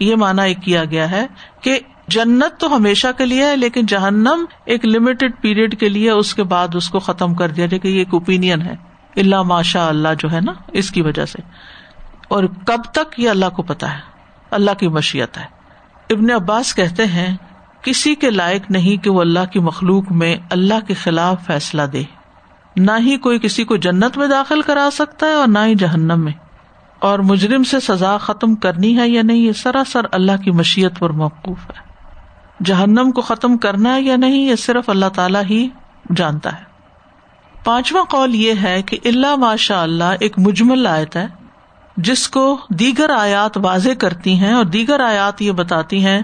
[0.00, 1.26] یہ مانا ایک کیا گیا ہے
[1.60, 6.34] کہ جنت تو ہمیشہ کے لیے ہے، لیکن جہنم ایک لمیٹڈ پیریڈ کے لیے، اس
[6.34, 8.74] کے بعد اس کو ختم کر دیا۔ جائے کہ یہ ایک اوپین ہے۔
[9.16, 11.42] اللہ ماشاء اللہ جو ہے نا، اس کی وجہ سے۔
[12.28, 14.15] اور کب تک یہ اللہ کو پتا ہے؟
[14.50, 15.44] اللہ کی مشیت ہے۔
[16.10, 17.36] ابن عباس کہتے ہیں،
[17.82, 22.02] کسی کے لائق نہیں کہ وہ اللہ کی مخلوق میں اللہ کے خلاف فیصلہ دے۔
[22.76, 26.24] نہ ہی کوئی کسی کو جنت میں داخل کرا سکتا ہے اور نہ ہی جہنم
[26.24, 26.32] میں۔
[26.98, 31.10] اور مجرم سے سزا ختم کرنی ہے یا نہیں، یہ سراسر اللہ کی مشیت پر
[31.10, 31.86] موقوف ہے۔
[32.64, 35.68] جہنم کو ختم کرنا ہے یا نہیں، یہ صرف اللہ تعالیٰ ہی
[36.16, 36.64] جانتا ہے۔
[37.64, 41.26] پانچواں قول یہ ہے کہ اللہ ماشاء اللہ ایک مجمل آیت ہے۔
[41.96, 46.22] جس کو دیگر آیات واضح کرتی ہیں اور دیگر آیات یہ بتاتی ہیں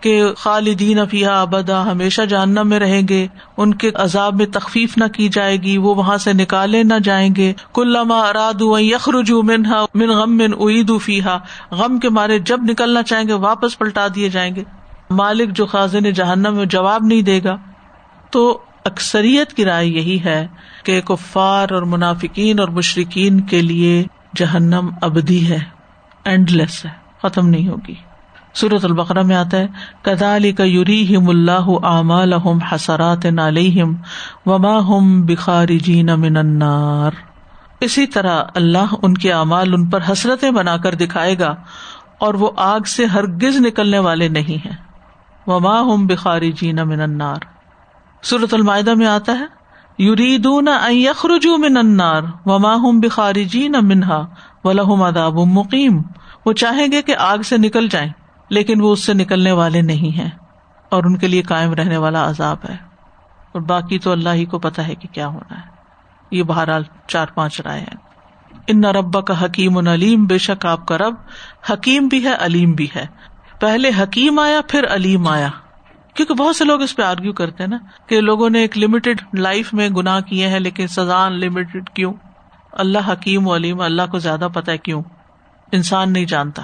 [0.00, 5.04] کہ خالدین افیہ ابدا، ہمیشہ جاننا میں رہیں گے، ان کے عذاب میں تخفیف نہ
[5.04, 10.10] کی جائے گی، وہ وہاں سے نکالے نہ جائیں گے۔ کلما اراد یخرجو منہا من
[10.10, 11.38] غم من اعید فیحا
[11.70, 14.64] غم کے مارے جب نکلنا چاہیں گے، واپس پلٹا دیے جائیں گے۔
[15.10, 17.56] مالک جو خاصن جہنم میں جواب نہیں دے گا۔
[18.30, 20.46] تو اکثریت کی رائے یہی ہے
[20.84, 24.04] کہ کفار اور منافقین اور مشرقین کے لیے
[24.36, 25.58] جہنم ابدی ہے
[26.24, 26.90] اینڈ لیس ہے،
[27.22, 27.94] ختم نہیں ہوگی۔
[28.54, 29.66] سورت البقرا میں آتا ہے
[30.02, 32.32] کدالی کا یوری ہم اللہ اعمال
[32.72, 33.94] حسرات علیہم
[34.46, 37.10] وما ہم بخاری جین من النار.
[37.80, 41.54] اسی طرح اللہ ان کے اعمال ان پر حسرتیں بنا کر دکھائے گا
[42.18, 44.76] اور وہ آگ سے ہرگز نکلنے والے نہیں ہیں۔
[45.46, 47.44] وما ہم بخاری جین من النار۔
[48.22, 49.63] سورت المائدہ میں آتا ہے
[49.98, 54.26] یوریدون ان یخرجوا من النار وما ہم بخاری جین منہا
[55.08, 56.02] عذاب مقیم۔
[56.46, 58.12] وہ چاہیں گے کہ آگ سے نکل جائیں،
[58.48, 60.30] لیکن وہ اس سے نکلنے والے نہیں ہیں
[60.88, 62.76] اور ان کے لیے کائم رہنے والا عذاب ہے۔
[63.52, 65.66] اور باقی تو اللہ ہی کو پتا ہے کہ کیا ہونا ہے۔
[66.30, 67.96] یہ بہرحال چار پانچ رائے ہیں۔
[68.66, 71.14] ان نہ ربا کا حکیم العلیم بے شک آپ کا رب
[71.72, 73.06] حکیم بھی ہے، علیم بھی ہے۔
[73.60, 75.48] پہلے حکیم آیا، پھر علیم آیا۔
[76.14, 79.20] کیونکہ بہت سے لوگ اس پہ آرگیو کرتے ہیں نا کہ لوگوں نے ایک لمیٹڈ
[79.38, 82.12] لائف میں گناہ کیے ہیں، لیکن سزا لمیٹڈ کیوں؟
[82.72, 85.02] اللہ حکیم و علیم، اللہ کو زیادہ پتا ہے کیوں؟
[85.72, 86.62] انسان نہیں جانتا۔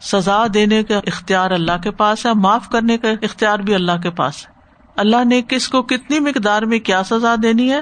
[0.00, 4.10] سزا دینے کا اختیار اللہ کے پاس ہے، معاف کرنے کا اختیار بھی اللہ کے
[4.10, 4.52] پاس ہے۔
[4.96, 7.80] اللہ نے کس کو کتنی مقدار میں کیا سزا دینی ہے،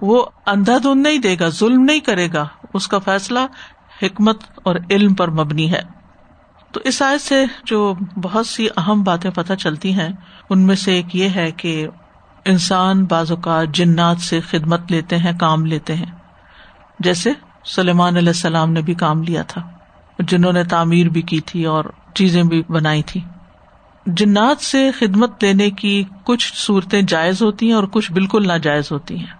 [0.00, 3.38] وہ اندھا دھند نہیں دے گا، ظلم نہیں کرے گا۔ اس کا فیصلہ
[4.02, 6.03] حکمت اور علم پر مبنی ہے۔
[6.74, 10.08] تو اس آئے سے جو بہت سی اہم باتیں پتہ چلتی ہیں،
[10.50, 11.88] ان میں سے ایک یہ ہے کہ
[12.44, 16.06] انسان بعض اوقات جنات سے خدمت لیتے ہیں، کام لیتے ہیں۔
[16.98, 17.32] جیسے
[17.64, 19.68] سلیمان علیہ السلام نے بھی کام لیا تھا،
[20.18, 21.84] جنہوں نے تعمیر بھی کی تھی اور
[22.14, 23.20] چیزیں بھی بنائی تھی
[24.06, 29.18] جنات سے خدمت لینے کی کچھ صورتیں جائز ہوتی ہیں اور کچھ بالکل ناجائز ہوتی
[29.18, 29.34] ہیں۔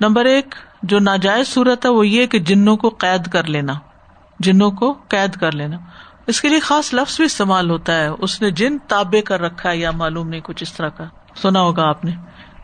[0.00, 3.72] نمبر ایک، جو ناجائز صورت ہے، وہ یہ کہ جنوں کو قید کر لینا۔
[4.40, 5.76] جنوں کو قید کر لینا۔
[6.28, 9.70] اس کے لیے خاص لفظ بھی استعمال ہوتا ہے۔ اس نے جن تابے کر رکھا
[9.70, 11.04] ہے یا معلوم نہیں، کچھ اس طرح کا۔
[11.42, 12.10] سنا ہوگا آپ نے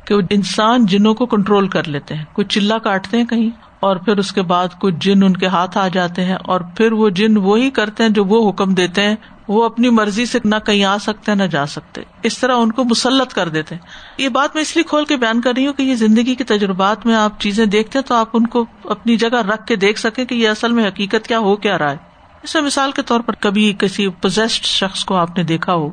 [0.04, 3.50] کہ انسان جنوں کو کنٹرول کر لیتے ہیں۔ کچھ چلا کاٹتے ہیں کہیں
[3.80, 6.92] اور پھر اس کے بعد کچھ جن ان کے ہاتھ آ جاتے ہیں اور پھر
[6.92, 9.16] وہ جن وہی کرتے ہیں جو وہ حکم دیتے ہیں۔
[9.48, 12.72] وہ اپنی مرضی سے نہ کہیں آ سکتے ہیں نہ جا سکتے۔ اس طرح ان
[12.72, 13.82] کو مسلط کر دیتے ہیں۔
[14.18, 16.44] یہ بات میں اس لیے کھول کے بیان کر رہی ہوں کہ یہ زندگی کے
[16.44, 19.98] تجربات میں آپ چیزیں دیکھتے ہیں تو آپ ان کو اپنی جگہ رکھ کے دیکھ
[19.98, 22.13] سکیں کہ یہ اصل میں حقیقت کیا ہو، کیا رہا ہے۔
[22.44, 25.90] اس میں مثال کے طور پر کبھی کسی پوزیسڈ شخص کو آپ نے دیکھا ہو،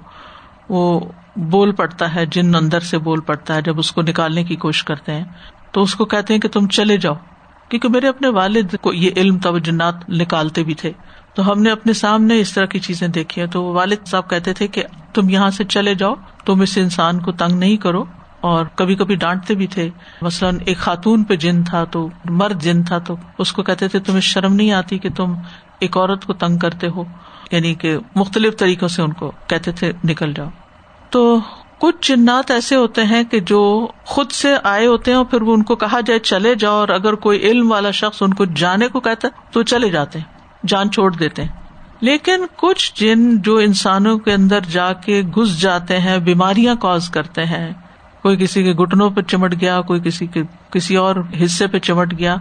[0.70, 1.00] وہ
[1.36, 4.84] بول پڑتا ہے، جن اندر سے بول پڑتا ہے، جب اس کو نکالنے کی کوشش
[4.84, 5.24] کرتے ہیں،
[5.72, 7.14] تو اس کو کہتے ہیں کہ تم چلے جاؤ،
[7.70, 10.92] کیونکہ میرے اپنے والد کو یہ علم تب جنات نکالتے بھی تھے۔
[11.34, 14.54] تو ہم نے اپنے سامنے اس طرح کی چیزیں دیکھی ہیں۔ تو والد صاحب کہتے
[14.54, 14.84] تھے کہ
[15.14, 18.04] تم یہاں سے چلے جاؤ، تم اس انسان کو تنگ نہیں کرو۔
[18.42, 19.90] اور کبھی کبھی ڈانٹتے بھی تھے۔
[20.22, 24.00] مثلاً ایک خاتون پہ جن تھا تو، مرد جن تھا تو، اس کو کہتے تھے
[24.00, 25.34] تمہیں شرم نہیں آتی کہ تم
[25.82, 27.04] ایک عورت کو تنگ کرتے ہو
[27.52, 30.50] یعنی کہ مختلف طریقوں سے ان کو کہتے تھے، نکل جاؤ۔
[31.10, 31.40] تو
[31.80, 35.54] کچھ جنات ایسے ہوتے ہیں کہ جو خود سے آئے ہوتے ہیں اور پھر وہ
[35.54, 38.88] ان کو کہا جائے چلے جاؤ، اور اگر کوئی علم والا شخص ان کو جانے
[38.88, 41.50] کو کہتا ہے تو چلے جاتے ہیں، جان چھوڑ دیتے ہیں۔
[42.02, 47.46] لیکن کچھ جن جو انسانوں کے اندر جا کے گھس جاتے ہیں، بیماریاں کاز کرتے
[47.46, 47.72] ہیں،
[48.22, 52.18] کوئی کسی کے گٹنوں پہ چمٹ گیا، کوئی کسی کے، کسی اور حصے پہ چمٹ
[52.20, 52.36] گیا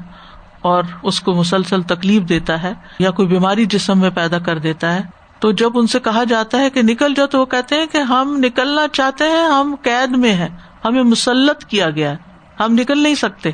[0.60, 4.94] اور اس کو مسلسل تکلیف دیتا ہے یا کوئی بیماری جسم میں پیدا کر دیتا
[4.94, 5.02] ہے،
[5.38, 7.98] تو جب ان سے کہا جاتا ہے کہ نکل جاؤ تو وہ کہتے ہیں کہ
[8.08, 10.48] ہم نکلنا چاہتے ہیں، ہم قید میں ہیں،
[10.84, 12.16] ہمیں مسلط کیا گیا ہے،
[12.60, 13.50] ہم نکل نہیں سکتے،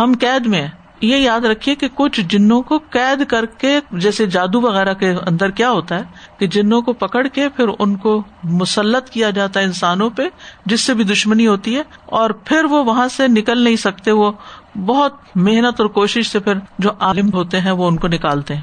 [0.00, 4.26] ہم قید میں ہیں۔ یہ یاد رکھیے کہ کچھ جنوں کو قید کر کے، جیسے
[4.26, 6.04] جادو وغیرہ کے اندر کیا ہوتا ہے
[6.38, 10.28] کہ جنوں کو پکڑ کے پھر ان کو مسلط کیا جاتا ہے انسانوں پہ،
[10.66, 14.30] جس سے بھی دشمنی ہوتی ہے، اور پھر وہ وہاں سے نکل نہیں سکتے، وہ
[14.76, 18.62] بہت محنت اور کوشش سے پھر جو عالم ہوتے ہیں وہ ان کو نکالتے ہیں۔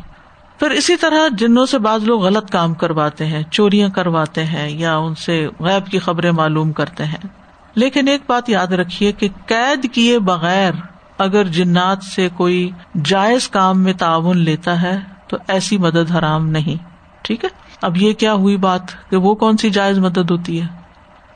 [0.60, 4.98] پھر اسی طرح جنوں سے بعض لوگ غلط کام کرواتے ہیں، چوریاں کرواتے ہیں یا
[4.98, 7.28] ان سے غیب کی خبریں معلوم کرتے ہیں۔
[7.76, 10.72] لیکن ایک بات یاد رکھیے کہ قید کیے بغیر
[11.18, 12.70] اگر جنات سے کوئی
[13.06, 16.84] جائز کام میں تعاون لیتا ہے تو ایسی مدد حرام نہیں۔
[17.22, 17.50] ٹھیک ہے؟
[17.82, 20.68] اب یہ کیا ہوئی بات کہ وہ کون سی جائز مدد ہوتی ہے؟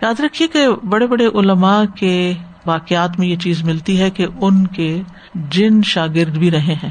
[0.02, 2.34] یاد رکھیے کہ بڑے بڑے علماء کے
[2.66, 5.02] واقعات میں یہ چیز ملتی ہے کہ ان کے
[5.36, 6.90] جن شاگرد بھی رہے ہیں۔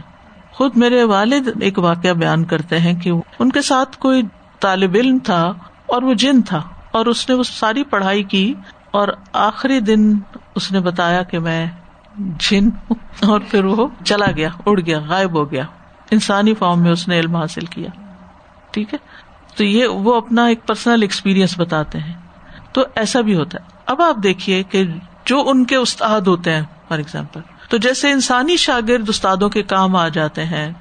[0.53, 4.23] خود میرے والد ایک واقعہ بیان کرتے ہیں کہ ان کے ساتھ کوئی
[4.61, 5.43] طالب علم تھا
[5.87, 8.55] اور وہ جن تھا اور اس نے وہ ساری پڑھائی کی
[8.91, 10.19] اور آخری دن
[10.55, 11.67] اس نے بتایا کہ میں
[12.19, 12.69] جن
[13.27, 15.65] اور پھر وہ چلا گیا، اڑ گیا، غائب ہو گیا۔
[16.11, 17.89] انسانی فارم میں اس نے علم حاصل کیا۔
[18.71, 18.99] ٹھیک ہے؟
[19.57, 22.13] تو یہ وہ اپنا ایک پرسنل ایکسپیرئنس بتاتے ہیں۔
[22.73, 24.85] تو ایسا بھی ہوتا ہے۔ اب آپ دیکھیے کہ
[25.25, 29.97] جو ان کے استاد ہوتے ہیں فار ایگزامپل تو جیسے انسانی شاگرد استادوں کے کام
[29.97, 30.73] آ جاتے ہیں،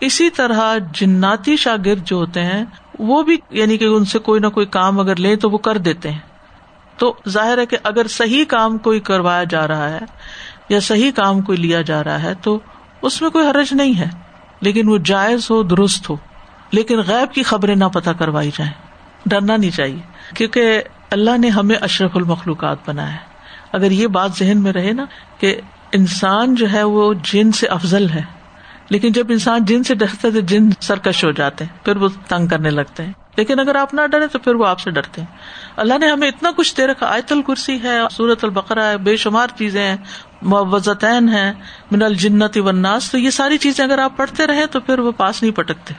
[0.00, 2.64] اسی طرح جناتی شاگرد جو ہوتے ہیں،
[2.98, 5.78] وہ بھی یعنی کہ ان سے کوئی نہ کوئی کام اگر لے تو وہ کر
[5.78, 6.18] دیتے ہیں۔
[6.96, 9.98] تو ظاہر ہے کہ اگر صحیح کام کوئی کروایا جا رہا ہے
[10.68, 12.58] یا صحیح کام کوئی لیا جا رہا ہے، تو
[13.02, 14.08] اس میں کوئی حرج نہیں ہے۔
[14.60, 16.16] لیکن وہ جائز ہو، درست ہو۔
[16.70, 18.72] لیکن غیب کی خبریں نہ پتہ کروائی جائیں۔
[19.26, 20.00] ڈرنا نہیں چاہیے۔
[20.34, 23.27] کیونکہ اللہ نے ہمیں اشرف المخلوقات بنایا ہے۔
[23.72, 25.04] اگر یہ بات ذہن میں رہے نا
[25.38, 25.60] کہ
[25.92, 28.22] انسان جو ہے وہ جن سے افضل ہے،
[28.90, 32.08] لیکن جب انسان جن سے ڈرتا ہے تو جن سرکش ہو جاتے ہیں، پھر وہ
[32.28, 35.20] تنگ کرنے لگتے ہیں۔ لیکن اگر آپ نہ ڈرے تو پھر وہ آپ سے ڈرتے
[35.20, 35.28] ہیں۔
[35.76, 39.48] اللہ نے ہمیں اتنا کچھ دے رکھا، آیت الکرسی ہے سورت البقرا ہے، بے شمار
[39.58, 39.96] چیزیں ہیں
[40.42, 41.52] معوزتین ہے
[41.90, 45.42] من الجنت وناس تو یہ ساری چیزیں اگر آپ پڑھتے رہے تو پھر وہ پاس
[45.42, 45.94] نہیں پٹکتے۔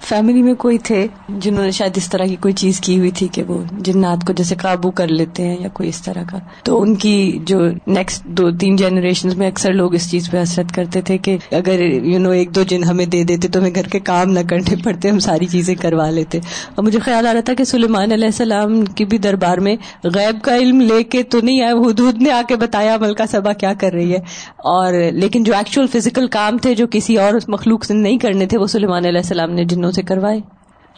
[0.00, 3.28] فیملی میں کوئی تھے جنہوں نے شاید اس طرح کی کوئی چیز کی ہوئی تھی
[3.28, 6.82] کہ وہ جنات کو جیسے قابو کر لیتے ہیں یا کوئی اس طرح کا۔ تو
[6.82, 11.00] ان کی جو نیکسٹ دو تین جنریشن میں اکثر لوگ اس چیز پہ حسرت کرتے
[11.00, 13.98] تھے کہ اگر یو نو ایک دو جن ہمیں دے دیتے تو ہمیں گھر کے
[13.98, 16.38] کام نہ کرنے پڑتے، ہم ساری چیزیں کروا لیتے۔
[16.74, 20.42] اور مجھے خیال آ رہا تھا کہ سلیمان علیہ السلام کی بھی دربار میں غیب
[20.42, 23.72] کا علم لے کے تو نہیں آئے حدود نے آ کے بتایا ملکہ سبا کیا
[23.80, 24.18] کر رہی ہے۔
[24.56, 28.58] اور لیکن جو ایکچوئل فزیکل کام تھے جو کسی اور مخلوق سے نہیں کرنے تھے،
[28.58, 30.40] وہ سلیمان علیہ السلام نے جنوں سے کروائے۔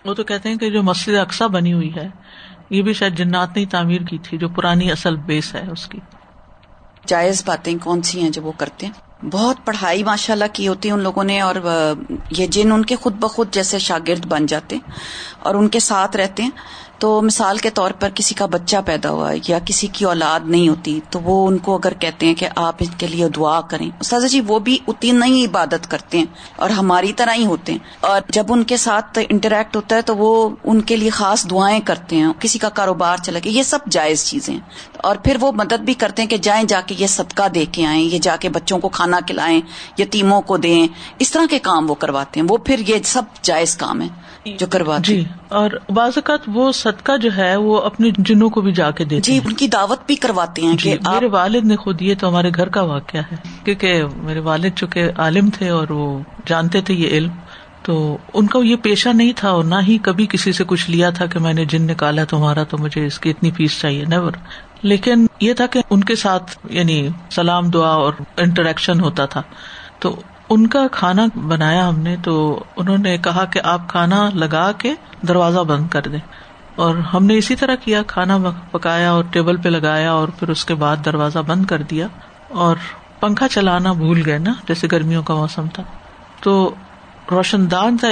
[0.05, 2.09] وہ تو کہتے ہیں کہ جو مسجد اقسا بنی ہوئی ہے
[2.70, 5.98] یہ بھی شاید جنات نے تعمیر کی تھی جو پرانی اصل بیس ہے اس کی۔
[7.07, 10.88] جائز باتیں کون سی ہیں جو وہ کرتے ہیں؟ بہت پڑھائی ماشاء اللہ کی ہوتی
[10.88, 11.55] ہے ان لوگوں نے اور
[12.31, 14.78] یہ جن ان کے خود بخود جیسے شاگرد بن جاتے
[15.38, 16.50] اور ان کے ساتھ رہتے ہیں۔
[17.02, 20.68] تو مثال کے طور پر کسی کا بچہ پیدا ہوا یا کسی کی اولاد نہیں
[20.68, 23.90] ہوتی، تو وہ ان کو اگر کہتے ہیں کہ آپ ان کے لیے دعا کریں۔
[24.00, 26.24] استاذ جی وہ بھی اتنی نہیں عبادت کرتے ہیں
[26.56, 30.16] اور ہماری طرح ہی ہوتے ہیں۔ اور جب ان کے ساتھ انٹریکٹ ہوتا ہے تو
[30.16, 33.78] وہ ان کے لیے خاص دعائیں کرتے ہیں۔ کسی کا کاروبار چلا گیا یہ سب
[33.90, 34.58] جائز چیزیں
[34.96, 37.86] اور پھر وہ مدد بھی کرتے ہیں کہ جائیں جا کے یہ صدقہ دے کے
[37.86, 39.60] آئیں، یہ جا کے بچوں کو کھانا کھلائیں،
[39.98, 40.88] یتیموں کو دیں۔
[41.18, 44.08] اس طرح کے کام وہ کرواتے ہیں۔ وہ پھر یہ سب جائز کام ہے
[44.56, 48.72] جو کرواتے جی اور بعض اوقات وہ صدقہ جو ہے وہ اپنے جنوں کو بھی
[48.72, 51.76] جا کے دیتے جی ان کی دعوت بھی کرواتے ہیں جی کہ میرے والد نے
[51.76, 55.88] خود یہ تو ہمارے گھر کا واقعہ ہے۔ کیونکہ میرے والد چونکہ عالم تھے اور
[55.88, 57.31] وہ جانتے تھے یہ علم
[57.83, 61.11] تو ان کا یہ پیشہ نہیں تھا اور نہ ہی کبھی کسی سے کچھ لیا
[61.11, 64.33] تھا کہ میں نے جن نکالا تمہارا تو مجھے اس کی اتنی فیس چاہیے نیور
[64.83, 69.42] لیکن یہ تھا کہ ان کے ساتھ یعنی سلام دعا اور انٹریکشن ہوتا تھا۔
[69.98, 74.72] تو ان کا کھانا بنایا ہم نے تو انہوں نے کہا کہ آپ کھانا لگا
[74.72, 74.94] کے
[75.28, 76.18] دروازہ بند کر دیں۔
[76.76, 78.38] اور ہم نے اسی طرح کیا، کھانا
[78.70, 82.06] پکایا اور ٹیبل پہ لگایا اور پھر اس کے بعد دروازہ بند کر دیا
[82.48, 82.76] اور
[83.20, 85.82] پنکھا چلانا بھول گئے نا، جیسے گرمیوں کا موسم تھا۔
[86.40, 86.74] تو
[87.30, 88.08] روشن دان تھا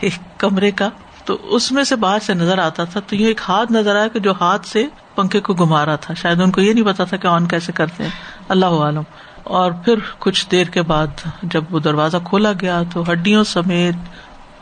[0.00, 0.88] ایک کمرے کا،
[1.24, 4.08] تو اس میں سے باہر سے نظر آتا تھا۔ تو یہ ایک ہاتھ نظر آیا
[4.08, 7.04] کہ جو ہاتھ سے پنکھے کو گما رہا تھا۔ شاید ان کو یہ نہیں پتا
[7.04, 8.10] تھا کہ آن کیسے کرتے ہیں۔
[8.48, 9.02] اللہ عالم۔
[9.44, 11.06] اور پھر کچھ دیر کے بعد
[11.42, 13.94] جب وہ دروازہ کھولا گیا تو ہڈیوں سمیت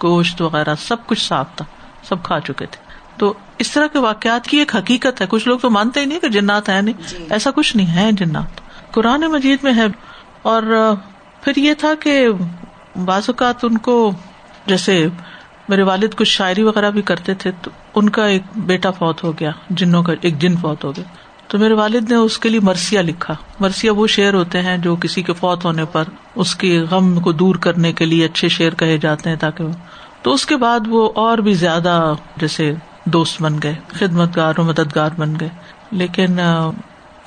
[0.02, 1.64] گوشت وغیرہ سب کچھ صاف تھا،
[2.02, 2.91] سب کھا چکے تھے۔
[3.22, 6.20] تو اس طرح کے واقعات کی ایک حقیقت ہے۔ کچھ لوگ تو مانتے ہی نہیں
[6.20, 8.60] کہ جنات ہے نہیں۔ جی۔ ایسا کچھ نہیں ہے جنات۔
[8.92, 9.86] قرآن مجید میں ہے۔
[10.42, 10.62] اور
[11.42, 12.28] پھر یہ تھا کہ
[13.04, 14.12] بعض اوقات ان کو
[14.66, 15.06] جیسے
[15.68, 19.32] میرے والد کچھ شاعری وغیرہ بھی کرتے تھے تو ان کا ایک بیٹا فوت ہو
[19.32, 21.04] گیا۔ جنوں کا ایک جن فوت ہو گیا۔
[21.48, 24.96] تو میرے والد نے اس کے لیے مرثیا لکھا۔ مرثیا وہ شعر ہوتے ہیں جو
[24.96, 26.04] کسی کے فوت ہونے پر
[26.34, 29.64] اس کے غم کو دور کرنے کے لیے اچھے شعر کہے جاتے ہیں تاکہ
[30.22, 34.66] تو اس کے بعد وہ اور بھی زیادہ جیسے دوست بن گئے خدمت گار اور
[34.66, 35.48] مددگار بن گئے۔
[35.90, 36.38] لیکن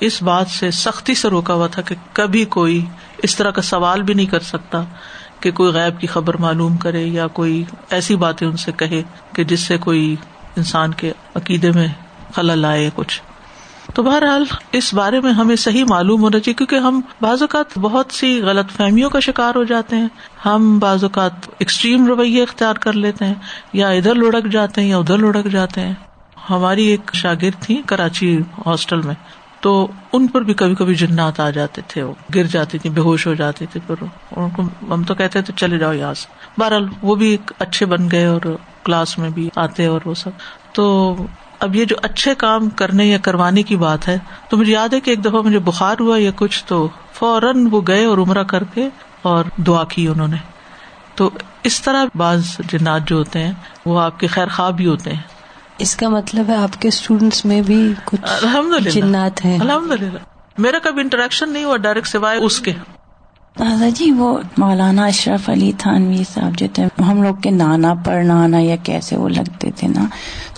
[0.00, 2.84] اس بات سے سختی سے روکا ہوا تھا کہ کبھی کوئی
[3.22, 4.82] اس طرح کا سوال بھی نہیں کر سکتا
[5.40, 9.44] کہ کوئی غیب کی خبر معلوم کرے یا کوئی ایسی باتیں ان سے کہے کہ
[9.44, 10.16] جس سے کوئی
[10.56, 11.88] انسان کے عقیدے میں
[12.34, 13.22] خلل آئے کچھ۔
[13.94, 18.06] تو بہرحال اس بارے میں ہمیں صحیح معلوم ہونا چاہیے کیونکہ ہم بعض اوقات بہت
[18.12, 20.08] سی غلط فہمیوں کا شکار ہو جاتے ہیں۔
[20.46, 23.34] ہم بعض اوقات ایکسٹریم رویے اختیار کر لیتے ہیں
[23.72, 25.94] یا ادھر لڑک جاتے ہیں یا ادھر لڑک جاتے ہیں۔
[26.50, 29.14] ہماری ایک شاگرد تھی کراچی ہاسٹل میں۔
[29.60, 33.00] تو ان پر بھی کبھی کبھی جنات آ جاتے تھے، وہ گر جاتی تھی بے
[33.00, 34.04] ہوش ہو جاتی تھی پھر
[34.36, 34.62] ان کو
[34.94, 38.26] ہم تو کہتے تھے، چلے جاؤ یہاں سے۔ بہرحال وہ بھی ایک اچھے بن گئے
[38.26, 40.30] اور کلاس میں بھی آتے اور وہ سب۔
[40.72, 41.14] تو
[41.60, 45.00] اب یہ جو اچھے کام کرنے یا کروانے کی بات ہے تو مجھے یاد ہے
[45.00, 48.64] کہ ایک دفعہ مجھے بخار ہوا یا کچھ تو فوراً وہ گئے اور عمرہ کر
[48.64, 48.88] کے
[49.22, 50.36] اور دعا کی انہوں نے۔
[51.14, 51.30] تو
[51.62, 53.52] اس طرح بعض جنات جو ہوتے ہیں
[53.86, 55.20] وہ آپ کے خیر خواب بھی ہوتے ہیں۔
[55.78, 60.02] اس کا مطلب ہے آپ کے اسٹوڈینٹس میں بھی کچھ الحمد للہ جنات ہیں۔ الحمد
[60.02, 60.18] للہ
[60.58, 62.72] میرا کبھی انٹریکشن نہیں ہوا ڈائریکٹ سوائے اس کے۔
[63.58, 68.22] دادا جی وہ مولانا اشرف علی تھانوی صاحب جو تھے ہم لوگ کے نانا پر
[68.22, 70.04] نانا یا کیسے وہ لگتے تھے نا۔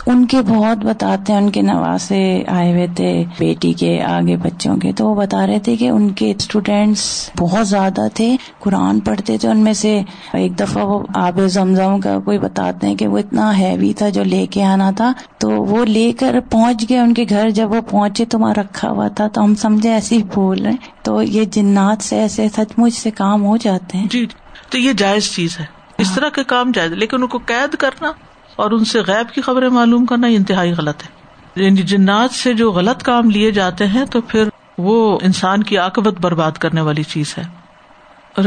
[0.08, 4.76] ان کے بہت بتاتے ہیں ان کے نواسے آئے ہوئے تھے بیٹی کے آگے بچوں
[4.76, 9.38] کے تو وہ بتا رہے تھے کہ ان کے اسٹوڈینٹس بہت زیادہ تھے قرآن پڑھتے
[9.38, 10.00] تھے ان میں سے
[10.32, 14.24] ایک دفعہ وہ آب زمزم کا کوئی بتاتے ہیں کہ وہ اتنا ہیوی تھا جو
[14.24, 17.80] لے کے آنا تھا تو وہ لے کر پہنچ گئے ان کے گھر جب وہ
[17.80, 21.44] پہنچے تو وہاں رکھا ہوا تھا تو ہم سمجھے ایسے ہی بول رہے تو یہ
[21.44, 24.26] جنات سے ایسے سچ مچ سے کام ہو جاتے ہیں۔ جی
[24.70, 25.64] تو یہ جائز چیز ہے۔
[25.98, 28.12] اس طرح کے کام جائز لیکن ان کو قید کرنا
[28.58, 31.18] اور ان سے غیب کی خبریں معلوم کرنا یہ انتہائی غلط ہے۔
[31.64, 34.48] یعنی جنات سے جو غلط کام لیے جاتے ہیں تو پھر
[34.78, 37.44] وہ انسان کی آکبت برباد کرنے والی چیز ہے۔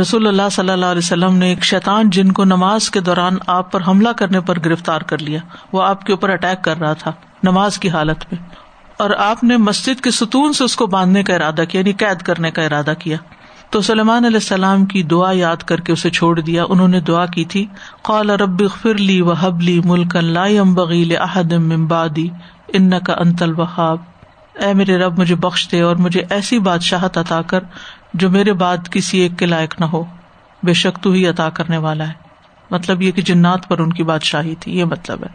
[0.01, 3.71] رسول اللہ صلی اللہ علیہ وسلم نے ایک شیطان جن کو نماز کے دوران آپ
[3.71, 5.39] پر حملہ کرنے پر گرفتار کر لیا،
[5.71, 7.11] وہ آپ کے اوپر اٹیک کر رہا تھا
[7.43, 8.49] نماز کی حالت میں۔
[8.97, 12.21] اور آپ نے مسجد کے ستون سے اس کو باندھنے کا ارادہ کیا یعنی قید
[12.21, 13.17] کرنے کا ارادہ کیا۔
[13.71, 17.25] تو سلمان علیہ السلام کی دعا یاد کر کے اسے چھوڑ دیا، انہوں نے دعا
[17.25, 17.67] کی تھی،
[18.01, 20.17] قال رب فرلی و حبلی ملک
[20.73, 22.27] بغیل احدم ممبادی
[22.67, 23.97] ان کا انتل وہاب
[24.59, 27.63] اے میرے رب، مجھے بخش دے اور مجھے ایسی بادشاہت عطا کر
[28.13, 30.03] جو میرے بعد کسی ایک کے لائق نہ ہو۔
[30.63, 32.13] بے شک تو ہی عطا کرنے والا ہے۔
[32.71, 35.29] مطلب یہ کہ جنات پر ان کی بادشاہی تھی، یہ مطلب ہے۔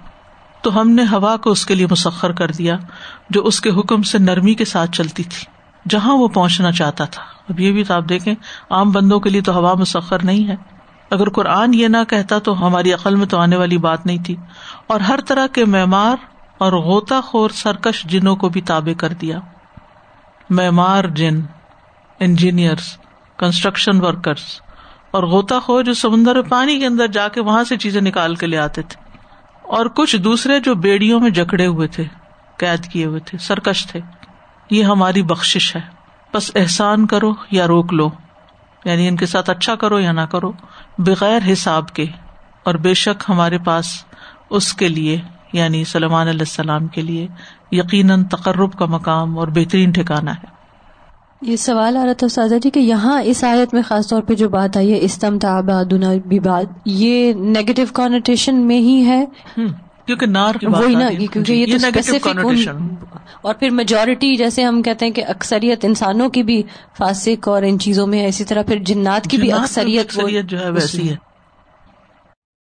[0.63, 2.77] تو ہم نے ہوا کو اس کے لیے مسخر کر دیا،
[3.31, 5.56] جو اس کے حکم سے نرمی کے ساتھ چلتی تھی۔
[5.89, 8.35] جہاں وہ پہنچنا چاہتا تھا۔ اب یہ بھی تو آپ دیکھیں،
[8.71, 10.57] عام بندوں کے لیے تو ہوا مسخر نہیں ہے۔
[11.11, 14.37] اگر قرآن یہ نہ کہتا تو ہماری عقل میں تو آنے والی بات نہیں تھی۔
[14.87, 16.17] اور ہر طرح کے معمار
[16.59, 19.39] اور غوطہ خور سرکش جنوں کو بھی تابع کر دیا۔
[20.51, 21.41] معمار جن
[22.21, 22.99] انجینئرس
[23.39, 24.61] کنسٹرکشن ورکرس
[25.11, 28.47] اور غوطہ خور جو سمندر پانی کے اندر جا کے وہاں سے چیزیں نکال کے
[28.47, 29.19] لے آتے تھے۔
[29.63, 32.05] اور کچھ دوسرے جو بیڑیوں میں جکڑے ہوئے تھے،
[32.57, 34.01] قید کیے ہوئے تھے، سرکش تھے۔
[34.71, 35.81] یہ ہماری بخش ہے۔
[36.35, 38.11] بس احسان کرو یا روک لو۔
[38.85, 40.53] یعنی ان کے ساتھ اچھا کرو یا نہ کرو۔
[40.99, 42.05] بغیر حساب کے۔
[42.65, 43.87] اور بے شک ہمارے پاس
[44.51, 45.21] اس کے لیے
[45.53, 47.29] یعنی سلمان علیہ السلام کے لیے
[47.73, 50.57] یقیناً تقرب کا مقام اور بہترین ٹھکانا ہے۔
[51.43, 54.35] یہ سوال آ رہا تھا سازا جی کہ یہاں اس آیت میں خاص طور پہ
[54.35, 56.13] جو بات آئی ہے استم تابنا
[56.45, 59.25] بات یہ نیگیٹو کانوٹیشن میں ہی ہے؟
[60.07, 62.29] کیونکہ نار وہی نا کیونکہ یہ تو اسپیسیفک
[63.43, 66.63] اور پھر میجورٹی جیسے ہم کہتے ہیں کہ اکثریت انسانوں کی بھی
[66.99, 71.11] فاسق اور ان چیزوں میں اسی طرح پھر جنات کی بھی اکثریت جو ہے ویسی
[71.11, 71.26] ہے۔